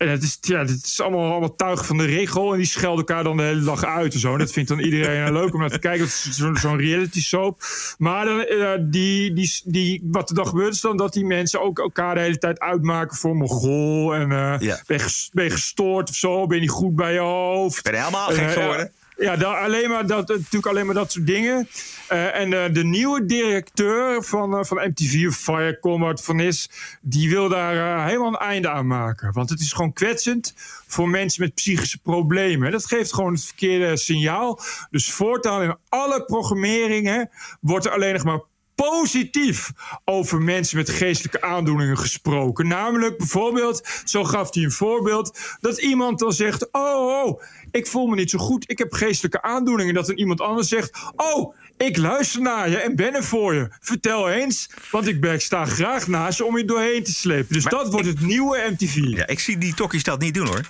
[0.00, 2.52] En het is, ja, het is allemaal, allemaal tuig van de regel.
[2.52, 4.32] En die schelden elkaar dan de hele dag uit en zo.
[4.32, 6.08] En dat vindt dan iedereen leuk om naar te kijken.
[6.08, 7.62] Zo'n zo'n reality soap.
[7.98, 11.60] Maar dan, eh, die, die, die, wat er dan gebeurt is dan dat die mensen
[11.62, 14.14] ook elkaar de hele tijd uitmaken voor Mogol.
[14.14, 14.80] En eh, Ja.
[14.86, 16.46] ben, je ges- ben je gestoord of zo?
[16.46, 17.82] Ben je niet goed bij je hoofd?
[17.82, 18.92] Ben je helemaal gek eh, geworden?
[19.16, 21.68] Ja, dan alleen maar dat, natuurlijk alleen maar dat soort dingen.
[22.10, 27.48] Eh, en eh, de nieuwe directeur van, eh, van MTV, Firecom, van is, die wil
[27.48, 29.32] daar helemaal een einde aan maken.
[29.32, 30.54] Want het is gewoon kwetsend
[30.86, 32.70] voor mensen met psychische problemen.
[32.70, 34.60] Dat geeft gewoon het verkeerde signaal.
[34.90, 37.30] Dus voortaan in alle programmeringen
[37.60, 38.40] wordt er alleen nog maar
[38.88, 39.72] positief
[40.04, 42.68] over mensen met geestelijke aandoeningen gesproken.
[42.68, 48.06] Namelijk bijvoorbeeld, zo gaf hij een voorbeeld, dat iemand dan zegt: Oh, oh, ik voel
[48.06, 49.94] me niet zo goed, ik heb geestelijke aandoeningen.
[49.94, 51.54] Dat dan iemand anders zegt: Oh,
[51.86, 53.68] ik luister naar je en ben er voor je.
[53.80, 57.54] Vertel eens, want ik ben, ik sta graag naast je om je doorheen te slepen.
[57.54, 58.94] Dus dat wordt het nieuwe MTV.
[58.94, 60.64] Ja, ik zie die tokkies dat niet doen hoor.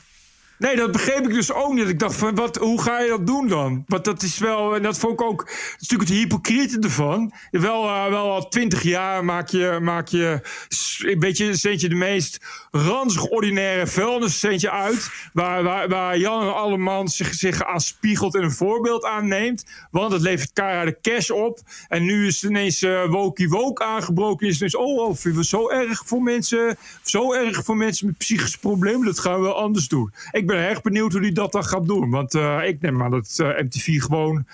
[0.61, 1.89] Nee, dat begreep ik dus ook niet.
[1.89, 3.85] Ik dacht van, wat, hoe ga je dat doen dan?
[3.87, 7.33] Want dat is wel, en dat vond ik ook, dat is natuurlijk het hypocriete ervan.
[7.51, 10.41] Wel, eh, wel al twintig jaar maak je, maak je
[10.99, 12.39] een beetje, de meest
[12.71, 15.11] ranzig ordinaire vuilniscentje uit.
[15.33, 19.65] Waar, waar, waar Jan Alleman zich, zich aan spiegelt en een voorbeeld aanneemt.
[19.91, 21.59] Want het levert de cash op.
[21.89, 24.47] En nu is ineens wokie woke aangebroken.
[24.47, 29.07] Is ineens, oh, oh, zo erg voor mensen, zo erg voor mensen met psychische problemen.
[29.07, 30.13] Dat gaan we anders doen.
[30.31, 32.11] Ik ben erg benieuwd hoe hij dat dan gaat doen.
[32.11, 34.47] Want eh, ik neem aan dat eh, MTV gewoon,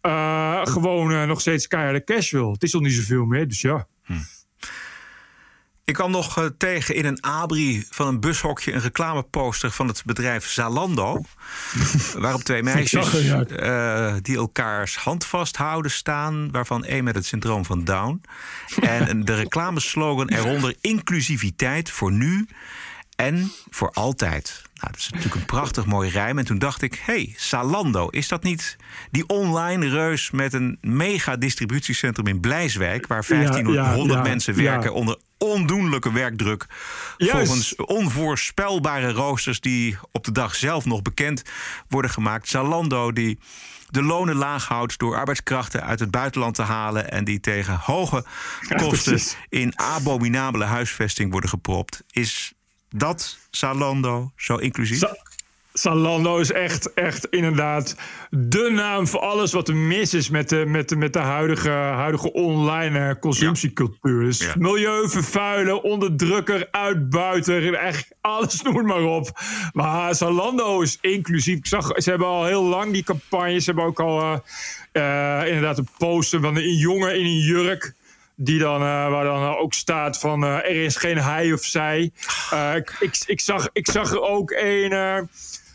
[0.00, 2.52] eh, gewoon nog steeds keiharde cash wil.
[2.52, 3.86] Het is al niet zoveel meer, dus ja.
[5.84, 10.46] Ik kwam nog tegen in een abri van een bushokje een reclameposter van het bedrijf
[10.46, 11.24] Zalando.
[12.18, 13.10] waarop twee meisjes
[14.22, 16.50] die elkaars hand vasthouden staan.
[16.50, 18.20] Waarvan één met het syndroom van Down.
[18.80, 22.46] En de reclameslogan eronder inclusiviteit voor nu
[23.16, 24.67] en voor altijd.
[24.78, 26.38] Nou, dat is natuurlijk een prachtig mooi rijm.
[26.38, 28.76] En toen dacht ik, hey, Zalando, is dat niet
[29.10, 30.30] die online reus...
[30.30, 33.06] met een mega distributiecentrum in Blijswijk...
[33.06, 36.66] waar 1500 ja, ja, mensen werken onder ondoenlijke werkdruk...
[37.16, 37.34] Juist.
[37.34, 39.60] volgens onvoorspelbare roosters...
[39.60, 41.42] die op de dag zelf nog bekend
[41.88, 42.48] worden gemaakt.
[42.48, 43.38] Zalando die
[43.90, 47.10] de lonen laag houdt door arbeidskrachten uit het buitenland te halen...
[47.10, 48.24] en die tegen hoge
[48.76, 52.02] kosten in abominabele huisvesting worden gepropt.
[52.10, 52.52] Is
[52.90, 54.98] dat Zalando zo inclusief?
[54.98, 55.16] Sa-
[55.72, 57.96] Zalando is echt, echt inderdaad
[58.30, 61.70] de naam voor alles wat er mis is met de, met de, met de huidige,
[61.70, 64.24] huidige online eh, consumptiecultuur.
[64.24, 64.52] Dus Ja.
[64.58, 69.30] milieuvervuiler, onderdrukker, uitbuiter, eigenlijk alles noem maar op.
[69.72, 71.56] Maar Zalando is inclusief.
[71.58, 73.64] Ik zag, ze hebben al heel lang die campagnes.
[73.64, 77.94] Ze hebben ook al eh, eh, inderdaad een poster van een jongen in een jurk.
[78.40, 82.12] Die dan, eh, waar dan ook staat van eh, er is geen hij of zij.
[82.50, 85.28] Eh, ik, ik, ik, zag, ik zag er ook een.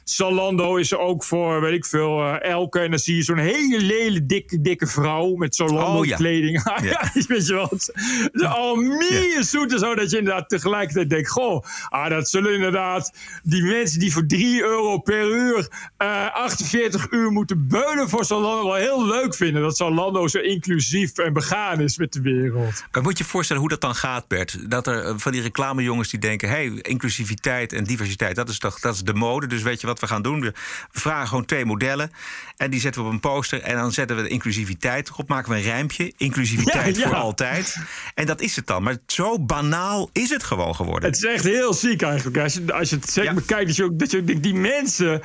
[0.05, 2.79] Eh, Zalando is er ook voor, weet ik veel, eh, elke.
[2.79, 6.15] En dan zie je zo'n hele lelijke, dikke, dikke vrouw met Zalando Oh, ja.
[6.15, 6.61] kleding.
[6.63, 6.79] Ja.
[6.83, 7.11] ja.
[7.27, 7.67] weet je wel.
[7.69, 7.91] Het
[8.33, 12.53] is al meer zoet en zo dat je inderdaad tegelijkertijd denkt, goh, ah, dat zullen
[12.53, 18.25] inderdaad die mensen die voor 3 euro per uur eh 48 uur moeten beulen voor
[18.25, 19.61] Zalando wel heel leuk vinden.
[19.61, 22.83] Dat Zalando zo inclusief en begaan is met de wereld.
[22.91, 24.69] Maar moet je je voorstellen hoe dat dan gaat, Bert?
[24.69, 26.49] Dat er eh, van die reclamejongens die denken...
[26.49, 29.47] hey, inclusiviteit en diversiteit, dat is toch dat is de mode.
[29.47, 30.41] Dus weet je wat we gaan doen?
[30.41, 30.53] We
[30.91, 32.11] vragen gewoon twee modellen
[32.57, 33.61] en die zetten we op een poster...
[33.61, 36.13] en dan zetten we de inclusiviteit erop, maken we een rijmpje.
[36.17, 37.07] Inclusiviteit Ja, ja.
[37.07, 37.77] voor altijd.
[38.15, 38.83] En dat is het dan.
[38.83, 41.09] Maar zo banaal is het gewoon geworden.
[41.09, 42.37] Het is echt heel ziek eigenlijk.
[42.37, 45.21] Als je, als je het zeg bekijkt, dat je, ook, dat je denkt, die mensen,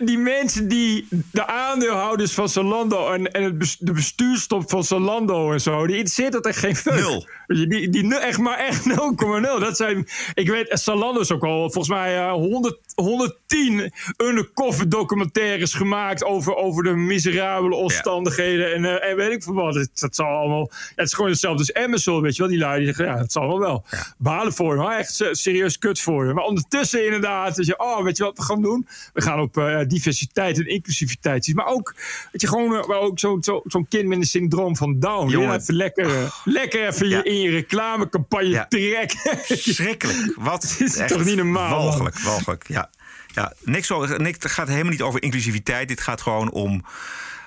[0.00, 5.60] die mensen die de aandeelhouders van Zalando en, en het de bestuurstop van Zalando en
[5.60, 6.94] zo, die interesseert dat echt geen fuck.
[6.94, 7.26] Nul.
[7.46, 8.94] Die, die, echt maar echt 0,0.
[9.40, 13.77] Dat zijn, ik weet, Zalando is ook al volgens mij eh, 100, 110
[14.16, 19.74] undercover documentaires gemaakt over, over de miserabele omstandigheden en, eh, en weet ik veel wat.
[19.74, 22.50] Het, dat zal allemaal, het is gewoon hetzelfde als Amazon, weet je wel.
[22.50, 23.84] Die lui die zeggen, ja, het zal wel wel.
[24.18, 26.32] Balen voor je, maar echt se- serieus kut voor je.
[26.34, 28.86] Maar ondertussen inderdaad, dat je, oh, weet je wat we gaan doen?
[29.12, 31.54] We gaan op eh, diversiteit en inclusiviteit zien.
[31.56, 31.94] Maar ook,
[32.32, 35.28] dat je gewoon, eh, maar ook zo'n zo, zo'n kind met een syndroom van Down.
[35.30, 35.60] Jongen.
[35.60, 39.38] Even lekker, eh, lekker even je, in je reclamecampagne trekken.
[39.74, 40.34] Schrikkelijk.
[40.36, 41.84] Wat is toch niet normaal, man?
[41.84, 42.64] Walgelijk, walgelijk.
[42.68, 42.90] Ja.
[43.38, 45.88] Ja, niks, niks, het gaat helemaal niet over inclusiviteit.
[45.88, 46.84] Dit gaat gewoon om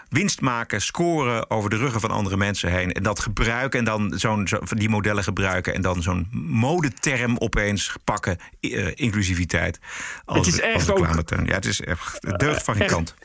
[0.10, 2.92] winst maken, scoren over de ruggen van andere mensen heen.
[2.92, 5.74] En dat gebruiken en dan zo'n, zo, die modellen gebruiken...
[5.74, 9.80] en dan zo'n modeterm opeens pakken, eh, inclusiviteit.
[10.26, 11.30] Als, Het is echt ook-.
[11.46, 12.94] Ja, het is echt het deugt van geen Echt.
[12.94, 13.16] kant.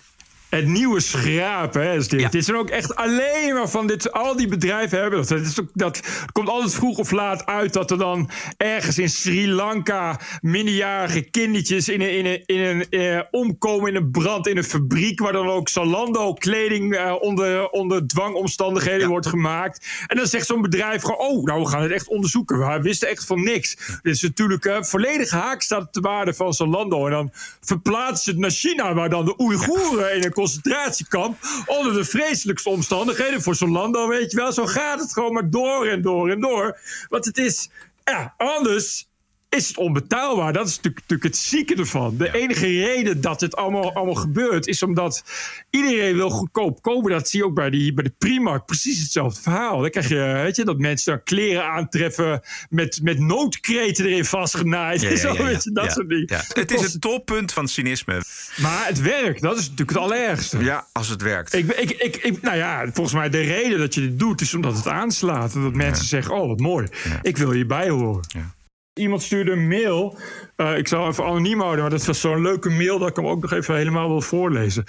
[0.49, 2.33] Het nieuwe schrapen, hè, is dit.
[2.33, 4.13] Dit zijn ook echt alleen maar van dit.
[4.13, 5.29] Al die bedrijven hebben dat.
[5.29, 6.01] Het is ook, dat
[6.33, 11.89] komt altijd vroeg of laat uit dat er dan ergens in Sri Lanka minderjarige kindertjes
[11.89, 15.33] in een, in een, in een eh, omkomen in een brand in een fabriek waar
[15.33, 19.87] dan ook Zalando kleding eh, onder, onder dwangomstandigheden wordt gemaakt.
[20.07, 22.59] En dan zegt zo'n bedrijf gewoon: Oh, nou, we gaan het echt onderzoeken.
[22.59, 23.77] We wisten echt van niks.
[24.03, 27.07] Dit is natuurlijk eh, volledig haak staat op de waarde van Zalando.
[27.07, 27.31] En dan
[27.61, 32.69] verplaatsen ze het naar China, waar dan de Oeigoeren in een concentratiekamp onder de vreselijkste
[32.69, 34.53] omstandigheden voor Zalando, weet je wel.
[34.53, 36.79] Zo gaat het gewoon maar door en door en door.
[37.09, 37.71] Want het is,
[38.05, 39.09] ja, anders
[39.57, 40.53] is het onbetaalbaar.
[40.53, 42.17] Dat is natuurlijk, natuurlijk het zieke ervan.
[42.17, 44.67] De enige reden dat het allemaal, allemaal gebeurt...
[44.67, 45.25] is omdat
[45.71, 47.11] iedereen wil goedkoop kopen.
[47.11, 48.65] Dat zie je ook bij, die, bij de Primark.
[48.67, 49.81] Precies hetzelfde verhaal.
[49.81, 52.41] Dan krijg je, weet je, dat mensen dan kleren aantreffen...
[52.71, 55.01] met, met noodkreten erin vastgenaaid.
[55.01, 55.45] Ja, en ja, zo, ja, ja.
[55.45, 56.25] weet je, dat Ja, soort dingen.
[56.27, 56.45] ja.
[56.49, 58.23] Het is het toppunt van cynisme.
[58.57, 60.59] Maar het werkt, dat is natuurlijk het allerergste.
[60.59, 61.55] Ja, als het werkt.
[61.55, 64.41] Ik, ik, ik, ik, nou ja, volgens mij de reden dat je dit doet...
[64.41, 65.55] is omdat het aanslaat.
[65.55, 66.87] En dat mensen zeggen, oh, wat mooi.
[67.23, 68.55] Ik wil hierbij horen.
[68.97, 70.19] Iemand stuurde een mail.
[70.57, 73.27] Eh, ik zal even anoniem houden, maar dat was zo'n leuke mail dat ik hem
[73.27, 74.85] ook nog even helemaal wil voorlezen.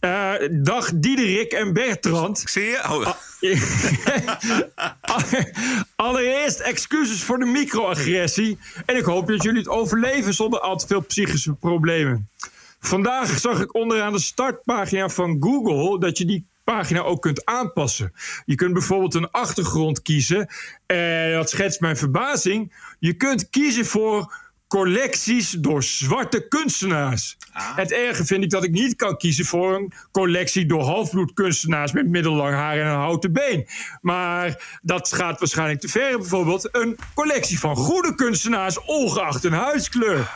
[0.00, 2.38] Eh, dag Diederik en Bertrand.
[2.38, 2.80] Zie je?
[2.90, 3.06] Oh.
[6.06, 8.58] Allereerst excuses voor de microagressie.
[8.86, 12.28] En ik hoop dat jullie het overleven zonder al te veel psychische problemen.
[12.80, 18.12] Vandaag zag ik onderaan de startpagina van Google dat je die pagina ook kunt aanpassen.
[18.44, 20.48] Je kunt bijvoorbeeld een achtergrond kiezen.
[20.86, 22.74] En dat schetst mijn verbazing.
[22.98, 24.34] Je kunt kiezen voor
[24.66, 27.36] collecties door zwarte kunstenaars.
[27.52, 32.08] Het erge vind ik dat ik niet kan kiezen voor een collectie door halfbloedkunstenaars met
[32.08, 33.66] middellang haar en een houten been.
[34.00, 36.18] Maar dat gaat waarschijnlijk te ver.
[36.18, 40.30] Bijvoorbeeld een collectie van goede kunstenaars, ongeacht hun huidskleur.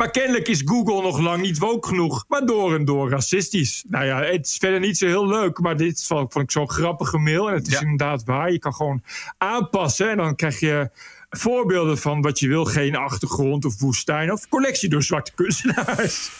[0.00, 3.84] Maar kennelijk is Google nog lang niet woke genoeg, maar door en door racistisch.
[3.88, 7.18] Nou ja, het is verder niet zo heel leuk, maar dit vond ik zo'n grappige
[7.18, 7.48] mail.
[7.48, 8.52] En het is inderdaad waar.
[8.52, 9.02] Je kan gewoon
[9.38, 10.90] aanpassen en dan krijg je
[11.30, 12.64] voorbeelden van wat je wil.
[12.64, 16.30] Geen achtergrond of woestijn of collectie door zwarte kunstenaars.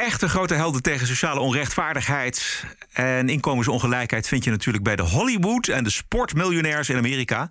[0.00, 5.84] Echte grote helden tegen sociale onrechtvaardigheid en inkomensongelijkheid vind je natuurlijk bij de Hollywood en
[5.84, 7.50] de sportmiljonairs in Amerika.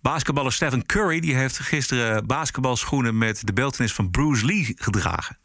[0.00, 5.38] Basketballer Stephen Curry die heeft gisteren basketbalschoenen met de beeltenis van Bruce Lee gedragen.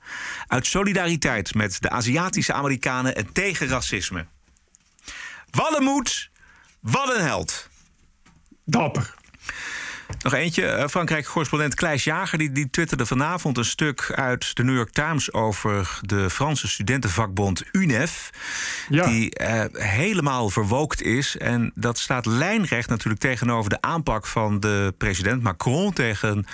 [0.48, 4.26] Uit solidariteit met de Aziatische Amerikanen en tegen racisme.
[5.52, 6.30] Wat een moed,
[6.80, 7.70] wat een held.
[8.66, 9.14] Dapper.
[10.20, 10.66] Nog eentje.
[10.66, 15.34] Eh, Frankrijk-correspondent Kleis Jager die, die twitterde vanavond een stuk uit de New York Times
[15.34, 18.30] over de Franse studentenvakbond UNEF.
[18.90, 21.38] Die eh, helemaal verwookt is.
[21.38, 26.46] En dat staat lijnrecht natuurlijk tegenover de aanpak van de president Macron tegen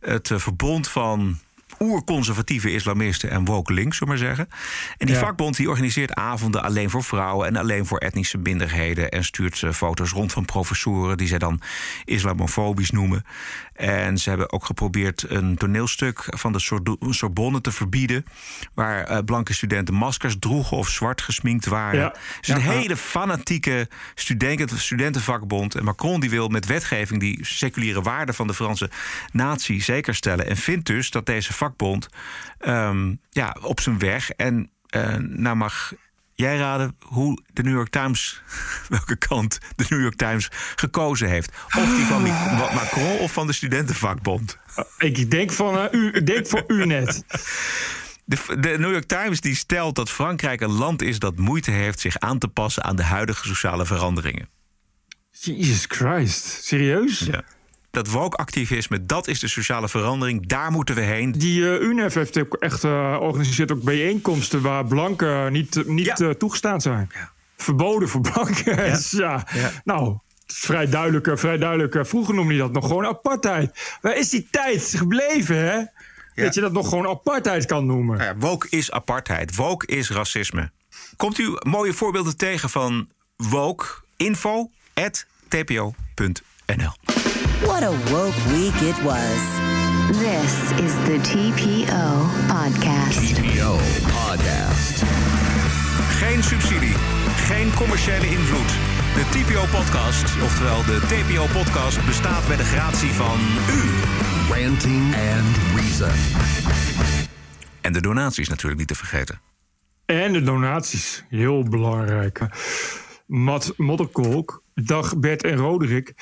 [0.00, 1.38] het verbond van
[1.84, 4.48] oerconservatieve islamisten en woke links, zullen we maar zeggen.
[4.98, 5.20] En die Ja.
[5.20, 9.10] vakbond die organiseert avonden alleen voor vrouwen en alleen voor etnische minderheden.
[9.10, 11.60] En stuurt eh, foto's rond van professoren die zij dan
[12.04, 13.24] islamofobisch noemen.
[13.80, 18.24] En ze hebben ook geprobeerd een toneelstuk van de Sorbonne te verbieden.
[18.74, 22.00] Waar eh, blanke studenten maskers droegen of zwart gesminkt waren.
[22.00, 22.14] Ja.
[22.40, 22.70] Is een Ja.
[22.70, 25.74] hele fanatieke studenten, studentenvakbond.
[25.74, 28.90] En Macron die wil met wetgeving die seculiere waarden van de Franse
[29.32, 30.46] natie zeker stellen.
[30.46, 32.08] En vindt dus dat deze vakbond
[32.58, 34.30] ehm, ja, op zijn weg.
[34.30, 35.92] En eh, nou mag
[36.40, 38.42] jij raden hoe de New York Times,
[38.88, 41.52] welke kant de New York Times gekozen heeft.
[41.78, 42.30] Of die van Mi-
[42.74, 44.58] Macron of van de studentenvakbond.
[44.98, 47.24] Ik denk, van, eh, u, denk voor u net.
[48.24, 52.00] De, de New York Times die stelt dat Frankrijk een land is dat moeite heeft
[52.00, 54.48] zich aan te passen aan de huidige sociale veranderingen.
[55.30, 57.18] Jesus Christ, serieus?
[57.18, 57.42] Ja.
[57.90, 60.46] Dat woke-activisme, dat is de sociale verandering.
[60.46, 61.32] Daar moeten we heen.
[61.32, 66.30] Die eh, UNEF heeft ook echt eh, organiseert ook bijeenkomsten waar blanken niet, niet eh,
[66.30, 67.10] toegestaan zijn.
[67.56, 68.76] Verboden voor blanken.
[68.92, 69.46] Dus ja.
[69.84, 70.12] Nou,
[70.46, 71.94] het is vrij duidelijk, eh, vrij duidelijk.
[71.94, 73.96] eh, Vroeger noemde je dat nog gewoon apartheid.
[74.00, 75.78] Waar is die tijd gebleven, hè?
[76.44, 78.18] Dat je dat nog gewoon apartheid kan noemen.
[78.18, 79.54] Nou ja, woke is apartheid.
[79.56, 80.70] Woke is racisme.
[81.16, 83.86] Komt u mooie voorbeelden tegen van woke?
[84.16, 86.92] Info at tpo.nl
[87.66, 89.40] What a woke week it was.
[90.18, 92.04] This is the TPO
[92.48, 93.34] Podcast.
[93.34, 95.02] TPO Podcast.
[96.20, 96.94] Geen subsidie,
[97.36, 98.68] geen commerciële invloed.
[99.14, 103.38] De TPO-podcast, oftewel de TPO-podcast, bestaat bij de gratie van
[103.70, 103.82] u.
[104.62, 106.16] Ranting and Reason.
[107.80, 109.40] En de donaties natuurlijk niet te vergeten.
[110.06, 112.40] En de donaties, heel belangrijk.
[113.26, 116.14] Matt Modderkolk, dag Bert en Roderick.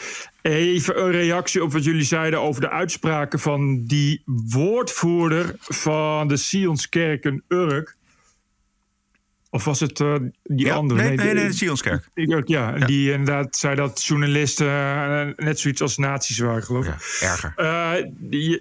[0.43, 6.37] Even een reactie op wat jullie zeiden over de uitspraken van die woordvoerder van de
[6.37, 7.97] Sionskerk in Urk.
[9.51, 11.01] Of was het eh, die Ja, andere?
[11.01, 12.09] nee, nee, de- nee, de Sionskerk.
[12.15, 16.87] Ik ook, ja, die inderdaad zei dat journalisten eh, net zoiets als nazi's waren, geloof
[16.87, 17.19] ik.
[17.21, 17.53] Erger.
[17.57, 18.61] Eh, die,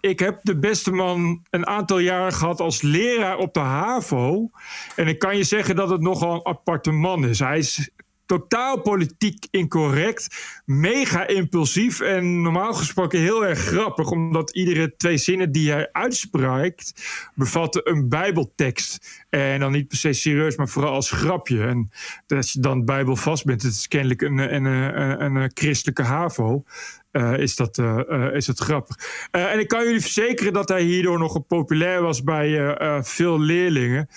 [0.00, 4.50] ik heb de beste man een aantal jaren gehad als leraar op de HAVO.
[4.96, 7.38] En ik kan je zeggen dat het nogal een aparte man is.
[7.38, 7.90] Hij is
[8.26, 10.28] totaal politiek incorrect,
[10.64, 16.92] mega impulsief en normaal gesproken heel erg grappig, omdat iedere twee zinnen die hij uitspreekt
[17.34, 19.22] bevatten een Bijbeltekst.
[19.30, 21.66] En dan niet per se serieus, maar vooral als grapje.
[21.66, 21.90] En
[22.26, 26.64] als je dan Bijbel vast bent, het is kennelijk een, een, een, een, christelijke HAVO.
[27.14, 28.96] Eh, is, dat, eh, eh, is dat grappig.
[29.30, 34.08] En ik kan jullie verzekeren dat hij hierdoor nogal populair was bij veel leerlingen.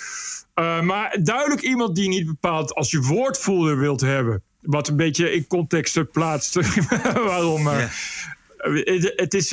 [0.81, 4.43] Maar duidelijk iemand die niet bepaald als je woordvoerder wilt hebben.
[4.61, 6.55] Wat een beetje in context plaatst.
[7.31, 7.67] waarom?
[8.57, 9.49] het, het is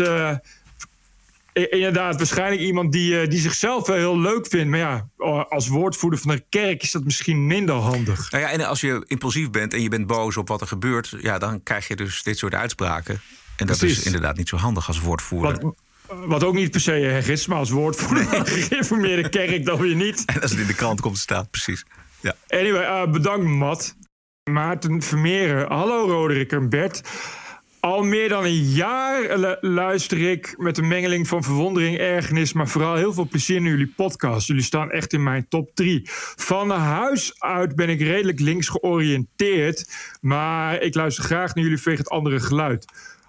[1.55, 4.71] inderdaad waarschijnlijk iemand die, eh, die zichzelf wel heel leuk vindt.
[4.71, 5.09] Maar ja,
[5.49, 8.31] als woordvoerder van een kerk is dat misschien minder handig.
[8.31, 11.17] Nou ja, en als je impulsief bent en je bent boos op wat er gebeurt,
[11.21, 13.21] ja, dan krijg je dus dit soort uitspraken.
[13.57, 13.99] En dat Precies.
[13.99, 15.63] is inderdaad niet zo handig als woordvoerder.
[15.63, 15.75] Wat,
[16.27, 19.79] wat ook niet per se erg is, maar als woordvoerder van een gereformeerde kerk dan
[19.79, 20.23] weer niet.
[20.27, 21.85] En als het in de krant komt, staat precies.
[22.21, 22.35] Ja.
[22.49, 23.97] Anyway, eh, bedankt Matt.
[24.51, 25.73] Maarten Vermeeren.
[25.73, 27.03] Hallo Roderick en Bert.
[27.85, 32.69] Al meer dan een jaar lu- luister ik met een mengeling van verwondering, ergernis, maar
[32.69, 34.47] vooral heel veel plezier naar jullie podcast.
[34.47, 36.01] Jullie staan echt in mijn top 3.
[36.37, 42.03] Van huis uit ben ik redelijk links georiënteerd, maar ik luister graag naar jullie vanwege
[42.03, 42.87] het andere geluid.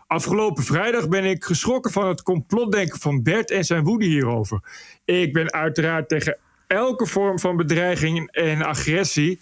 [0.07, 4.59] Afgelopen vrijdag ben ik geschrokken van het complotdenken van Bert en zijn woede hierover.
[5.05, 6.37] Ik ben uiteraard tegen
[6.67, 9.39] elke vorm van bedreiging en agressie.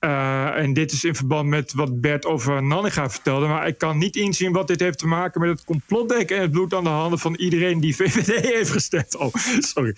[0.00, 3.46] Uh, en dit is in verband met wat Bert over Nanninga vertelde.
[3.46, 6.50] Maar ik kan niet inzien wat dit heeft te maken met het complotdenken en het
[6.50, 9.16] bloed aan de handen van iedereen die VVD heeft gestemd.
[9.16, 9.96] Oh, sorry.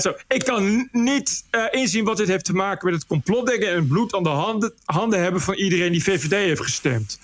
[0.00, 0.14] Zo.
[0.28, 3.88] Ik kan niet uh, inzien wat dit heeft te maken met het complotdenken en het
[3.88, 7.18] bloed aan de handen, handen hebben van iedereen die VVD heeft gestemd.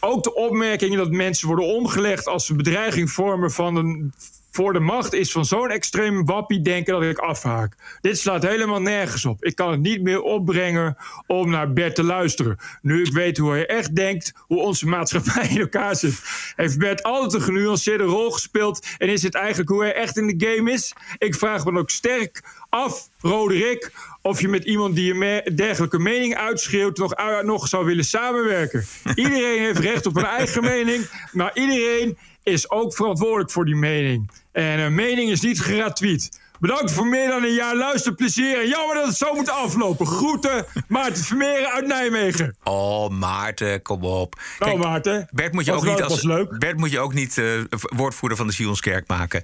[0.00, 4.12] Ook de opmerking dat mensen worden omgelegd als ze bedreiging vormen van een
[4.54, 7.98] voor de macht is van zo'n extreem wappie denken dat ik afhaak.
[8.00, 9.44] Dit slaat helemaal nergens op.
[9.44, 10.96] Ik kan het niet meer opbrengen
[11.26, 12.56] om naar Bert te luisteren.
[12.82, 16.20] Nu ik weet hoe hij echt denkt, hoe onze maatschappij in elkaar zit.
[16.56, 20.26] Heeft Bert altijd een genuanceerde rol gespeeld en is het eigenlijk hoe hij echt in
[20.26, 20.92] de game is?
[21.18, 23.90] Ik vraag me ook sterk af, Roderick,
[24.22, 28.84] of je met iemand die een dergelijke mening uitschreeuwt nog, uh, nog zou willen samenwerken.
[29.14, 34.30] Iedereen heeft recht op een eigen mening, maar iedereen is ook verantwoordelijk voor die mening.
[34.52, 36.40] En een mening is niet gratuit.
[36.60, 38.60] Bedankt voor meer dan een jaar luisterplezier.
[38.60, 40.06] En jammer dat het zo moet aflopen.
[40.06, 42.56] Groeten, Maarten Vermeeren uit Nijmegen.
[42.64, 44.40] Oh, Maarten, kom op.
[44.58, 45.28] oh, Maarten.
[45.30, 46.58] Bert moet je ook niet als leuk.
[46.58, 47.44] Bert moet je ook niet eh,
[47.78, 49.42] woordvoerder van de Sionskerk maken.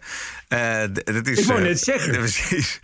[0.48, 2.12] Eh, dat is, Ik wou eh, net zeggen.
[2.18, 2.80] Precies.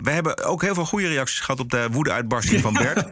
[0.00, 3.04] We hebben ook heel veel goede reacties gehad op de woede-uitbarsting van Bert.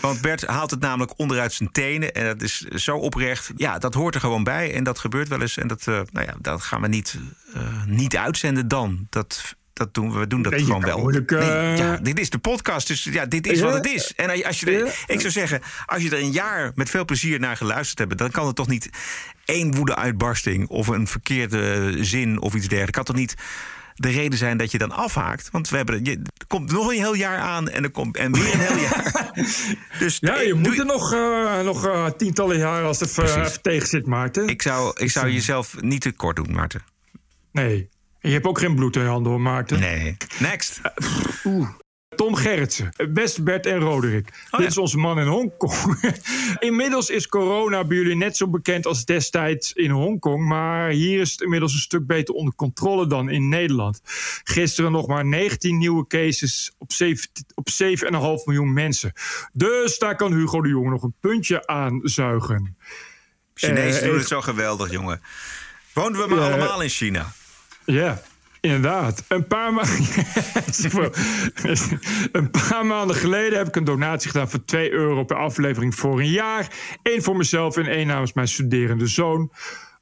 [0.00, 2.14] Want Bert haalt het namelijk onderuit zijn tenen.
[2.14, 3.52] En dat is zo oprecht.
[3.56, 4.74] Ja, dat hoort er gewoon bij.
[4.74, 5.56] En dat gebeurt wel eens.
[5.56, 7.18] En dat, nou ja, dat gaan we niet,
[7.86, 9.06] niet uitzenden dan.
[9.10, 10.18] Dat, dat doen we.
[10.18, 11.10] We doen dat Nee, gewoon wel.
[11.10, 12.86] eh, Nee, ja, dit is de podcast.
[12.86, 13.64] Dus ja, dit is Ja.
[13.64, 14.12] wat het is.
[14.14, 17.40] En als je er, ik zou zeggen, als je er een jaar met veel plezier
[17.40, 18.90] naar geluisterd hebt, dan kan het toch niet
[19.44, 22.96] één woede-uitbarsting of een verkeerde zin of iets dergelijks.
[22.96, 23.34] Kan toch niet
[23.94, 25.48] de reden zijn dat je dan afhaakt?
[25.50, 28.32] Want we hebben, je, er komt nog een heel jaar aan en er komt en
[28.32, 29.32] weer een heel jaar.
[29.98, 33.88] Dus Ja, je moet er nog, eh, nog eh, tientallen jaren als het even tegen
[33.88, 34.46] zit, Maarten.
[34.48, 36.82] ik zou, ik zou jezelf niet te kort doen, Maarten.
[37.52, 37.88] Nee.
[38.24, 39.80] Je hebt ook geen bloed in je handen, hoor, Maarten.
[39.80, 40.16] Nee.
[40.38, 40.80] Next.
[41.44, 41.68] Oeh.
[42.16, 44.28] Tom Gerritsen, beste Bert en Roderick.
[44.50, 46.14] Oh, Dit is onze man in Hongkong.
[46.58, 50.46] inmiddels is corona bij jullie net zo bekend als destijds in Hongkong.
[50.46, 54.00] Maar hier is het inmiddels een stuk beter onder controle dan in Nederland.
[54.44, 59.12] Gisteren nog maar 19 nieuwe cases op 7 op 7,5 miljoen mensen.
[59.52, 62.76] Dus daar kan Hugo de Jonge nog een puntje aan zuigen.
[63.54, 65.20] Chinezen Eh, doen het zo geweldig, jongen.
[65.92, 67.32] Woonden we maar allemaal in China?
[67.84, 68.20] Ja,
[68.60, 69.24] inderdaad.
[69.28, 69.72] Een paar,
[72.32, 76.18] een paar maanden geleden heb ik een donatie gedaan van 2 euro per aflevering voor
[76.18, 76.68] een jaar.
[77.02, 79.50] Eén voor mezelf en één namens mijn studerende zoon.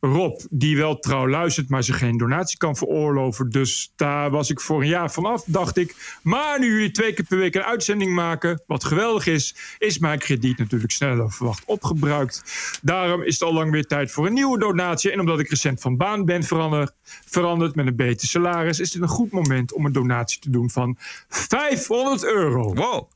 [0.05, 3.51] Rob, die wel trouw luistert, maar zich geen donatie kan veroorloven.
[3.51, 6.19] Dus daar was ik voor een jaar vanaf, dacht ik.
[6.23, 10.19] Maar nu jullie twee keer per week een uitzending maken, wat geweldig is, is mijn
[10.19, 12.43] krediet natuurlijk sneller dan verwacht opgebruikt.
[12.83, 15.13] Daarom is het al lang weer tijd voor een nieuwe donatie.
[15.13, 16.93] En omdat ik recent van baan ben veranderd,
[17.27, 20.71] veranderd met een beter salaris, is dit een goed moment om een donatie te doen
[20.71, 20.97] van
[21.29, 22.75] 500 euro.
[22.75, 23.11] Wow.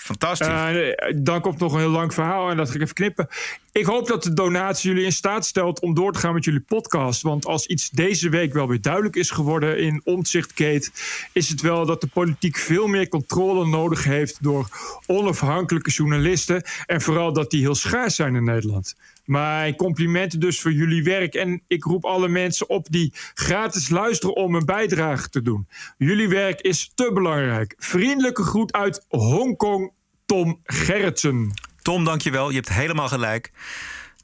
[0.00, 0.46] Fantastisch.
[0.46, 3.28] Eh, dan komt nog een heel lang verhaal en dat ga ik even knippen.
[3.72, 6.60] Ik hoop dat de donatie jullie in staat stelt om door te gaan met jullie
[6.60, 7.22] podcast.
[7.22, 10.90] Want als iets deze week wel weer duidelijk is geworden in Omtzigt-Kate...
[11.32, 14.42] is het wel dat de politiek veel meer controle nodig heeft...
[14.42, 14.68] door
[15.06, 16.62] onafhankelijke journalisten.
[16.86, 18.94] En vooral dat die heel schaars zijn in Nederland.
[19.24, 21.34] Mijn complimenten dus voor jullie werk.
[21.34, 25.68] En ik roep alle mensen op die gratis luisteren om een bijdrage te doen.
[25.98, 27.74] Jullie werk is te belangrijk.
[27.78, 29.92] Vriendelijke groet uit Hongkong,
[30.26, 31.52] Tom Gerritsen.
[31.90, 32.48] Tom, dankjewel.
[32.48, 33.52] Je hebt helemaal gelijk.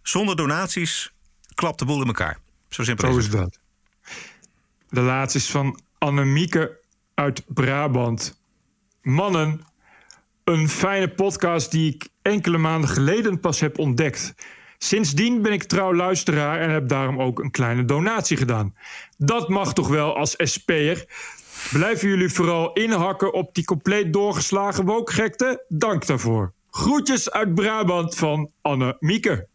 [0.02, 1.12] Zonder donaties
[1.54, 2.38] klapt de boel in elkaar.
[2.68, 3.58] Zo simpel Zo is dat.
[4.88, 6.80] De laatste is van Annemieke
[7.14, 8.40] uit Brabant.
[9.02, 9.60] Mannen,
[10.44, 14.34] een fijne podcast die ik enkele maanden geleden pas heb ontdekt.
[14.78, 18.74] Sindsdien ben ik trouw luisteraar en heb daarom ook een kleine donatie gedaan.
[19.16, 21.04] Dat mag toch wel als SP'er.
[21.72, 25.64] Blijven jullie vooral inhakken op die compleet doorgeslagen wokgekte?
[25.68, 26.54] Dank daarvoor.
[26.76, 29.48] Groetjes uit Brabant van Anne Mieke.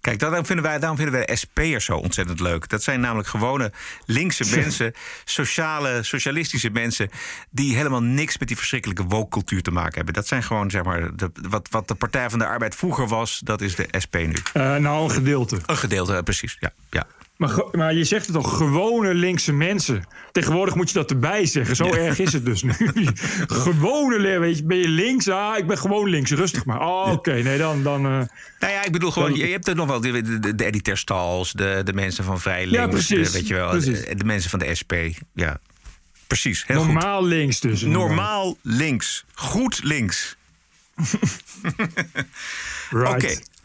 [0.00, 2.68] Kijk, daarom vinden wij, daarom vinden wij de SP'ers zo ontzettend leuk.
[2.68, 3.72] Dat zijn namelijk gewone
[4.04, 4.92] linkse mensen,
[5.24, 7.10] sociale, socialistische mensen...
[7.50, 10.14] die helemaal niks met die verschrikkelijke woke-cultuur te maken hebben.
[10.14, 13.40] Dat zijn gewoon, zeg maar, de, wat, wat de Partij van de Arbeid vroeger was...
[13.44, 14.36] dat is de SP nu.
[14.52, 15.58] Eh, nou, een gedeelte.
[15.66, 16.70] Een gedeelte, eh, precies, ja.
[16.90, 17.06] ja.
[17.36, 20.04] Maar, je zegt het al, gewone linkse mensen.
[20.32, 21.76] Tegenwoordig moet je dat erbij zeggen.
[21.76, 22.72] Zo erg is het dus nu.
[23.64, 25.28] gewone weet je, Ben je links?
[25.28, 26.30] Ah, ik ben gewoon links.
[26.30, 26.80] Rustig maar.
[26.80, 27.32] Oh, oké.
[27.32, 27.82] Nee, dan...
[27.82, 28.10] dan eh,
[28.60, 30.82] Nou ja, ik bedoel gewoon, Dan- je, hebt er nog wel de, de, de Eddie
[30.82, 34.04] de, de mensen van Vrij Links, Ja, precies, de, weet je wel, precies.
[34.04, 34.92] de, de mensen van de SP.
[35.34, 35.58] Ja,
[36.26, 36.64] precies.
[36.66, 36.92] Heel goed.
[36.92, 37.80] normaal links dus.
[37.82, 39.24] Normaal links.
[39.34, 40.36] Goed links.
[42.90, 43.08] Right.
[43.24, 43.38] Oké,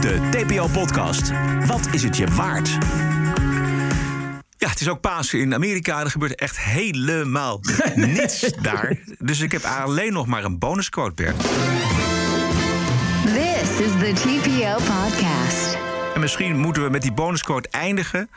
[0.00, 1.30] De TPO-podcast.
[1.66, 2.68] Wat is het je waard?
[4.56, 6.00] Ja, het is ook Pasen in Amerika.
[6.00, 7.60] Er gebeurt echt helemaal
[7.94, 8.98] niets daar.
[9.18, 11.40] Dus ik heb alleen nog maar een bonusquote, Bert.
[13.24, 15.78] This is the TPO podcast.
[16.14, 18.30] En misschien moeten we met die bonusquote eindigen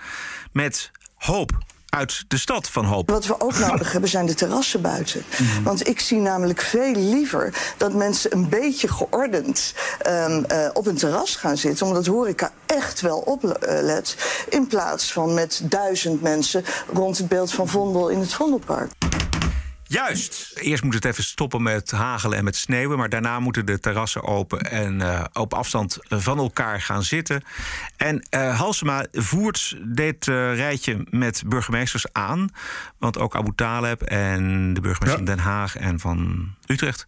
[0.51, 1.51] met hoop
[1.91, 3.09] uit de stad van hoop.
[3.09, 5.23] Wat we ook nodig hebben zijn de terrassen buiten.
[5.63, 10.97] Want ik zie namelijk veel liever dat mensen een beetje geordend ehm, eh, op een
[10.97, 11.87] terras gaan zitten.
[11.87, 14.15] Omdat horeca echt wel oplet.
[14.49, 16.63] In plaats van met duizend mensen
[16.93, 18.91] rond het beeld van Vondel in het Vondelpark.
[19.91, 20.51] Juist.
[20.55, 22.97] Eerst moet het even stoppen met hagelen en met sneeuwen.
[22.97, 27.43] Maar daarna moeten de terrassen open en eh, op afstand van elkaar gaan zitten.
[27.97, 32.49] En eh, Halsema voert dit eh, rijtje met burgemeesters aan.
[32.97, 37.05] Want ook Abu Taleb en de burgemeester van Den Haag en van Utrecht...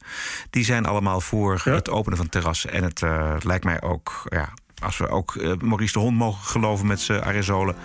[0.49, 2.71] die zijn allemaal voor het openen van terrassen.
[2.71, 6.45] En het eh, lijkt mij ook, ja, als we ook eh, Maurice de Hond mogen
[6.45, 7.75] geloven met zijn aerosolen...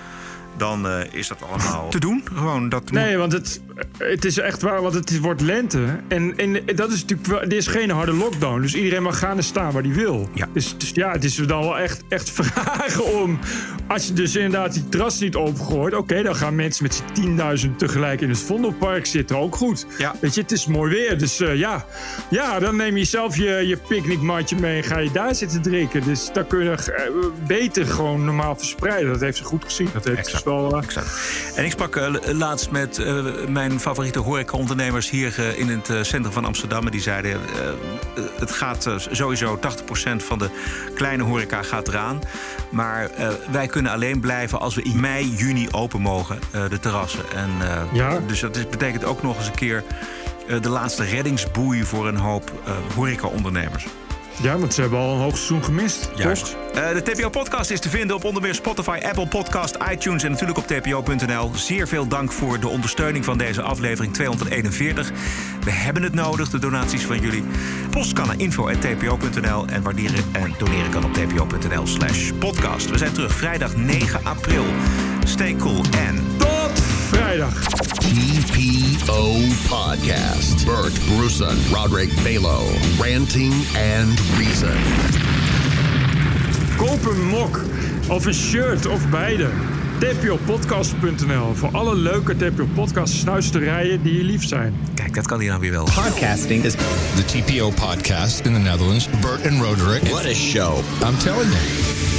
[0.59, 2.23] dan eh, is dat allemaal te doen.
[2.35, 3.61] Gewoon dat Nee, want het,
[3.99, 6.01] het is echt waar, want het wordt lente.
[6.09, 8.61] En, en dat is natuurlijk wel, er is geen harde lockdown.
[8.61, 10.29] Dus iedereen mag gaan en staan waar hij wil.
[10.35, 10.49] Ja.
[10.53, 13.39] Dus, dus ja, het is dan wel echt, echt vragen om.
[13.87, 17.77] Als je dus inderdaad die terras niet opengooit, oké, dan gaan mensen met z'n 10.000
[17.77, 19.37] tegelijk in het Vondelpark zitten.
[19.37, 19.87] Ook goed.
[19.99, 20.15] Ja.
[20.21, 21.19] Weet je, het is mooi weer.
[21.19, 21.85] Dus eh, ja.
[22.31, 26.03] ja, dan neem je zelf je, je picknickmatje mee en ga je daar zitten drinken.
[26.05, 27.03] Dus dan kun je eh,
[27.47, 29.13] beter gewoon normaal verspreiden.
[29.13, 29.89] Dat heeft ze goed gezien.
[29.93, 30.83] Dat heeft wel.
[31.55, 36.33] En ik sprak eh, laatst met eh, mijn favoriete horecaondernemers hier eh, in het centrum
[36.33, 36.85] van Amsterdam.
[36.85, 37.41] En die zeiden,
[38.39, 39.61] het gaat sowieso 80%
[40.17, 40.51] van de
[40.95, 42.21] kleine horeca gaat eraan.
[42.71, 43.11] Maar
[43.51, 46.39] wij kunnen alleen blijven als we in mei, juni open mogen,
[46.69, 47.25] de terrassen.
[47.35, 47.51] En,
[47.93, 48.19] Ja.
[48.27, 49.85] Dus dat betekent ook nog eens een keer
[50.61, 52.53] de laatste reddingsboei voor een hoop
[52.95, 53.87] horecaondernemers.
[54.43, 56.11] Ja, want ze hebben al een hoogseizoen gemist.
[56.15, 56.57] Juist.
[56.75, 60.59] Eh, de TPO-podcast is te vinden op onder meer Spotify, Apple Podcast, iTunes en natuurlijk
[60.59, 61.51] op tpo.nl.
[61.55, 65.11] Zeer veel dank voor de ondersteuning van deze aflevering 241.
[65.65, 67.45] We hebben het nodig, de donaties van jullie.
[67.91, 72.91] Post kan naar info.tpo.nl en waarderen en doneren kan op tpo.nl slash podcast.
[72.91, 74.65] We zijn terug vrijdag 9 april.
[75.25, 76.25] Stay cool en...
[76.39, 77.55] Tot vrijdag.
[77.99, 79.37] TPO
[79.69, 80.65] Podcast.
[80.65, 82.65] Bert Bruson, Roderick Balo,
[83.01, 83.53] Ranting
[83.97, 84.77] and Reason.
[86.77, 87.61] Koop een mok
[88.09, 89.49] of een shirt of beide.
[89.99, 94.75] tpopodcast.nl voor alle leuke TPO podcast snuisterijen die je lief zijn.
[94.95, 95.85] Kijk, dat kan hij nou weer wel.
[95.85, 96.73] Podcasting is
[97.15, 99.09] the TPO podcast in the Netherlands.
[99.21, 100.03] Bert and Roderick.
[100.03, 100.79] What a show.
[101.05, 102.18] I'm telling you.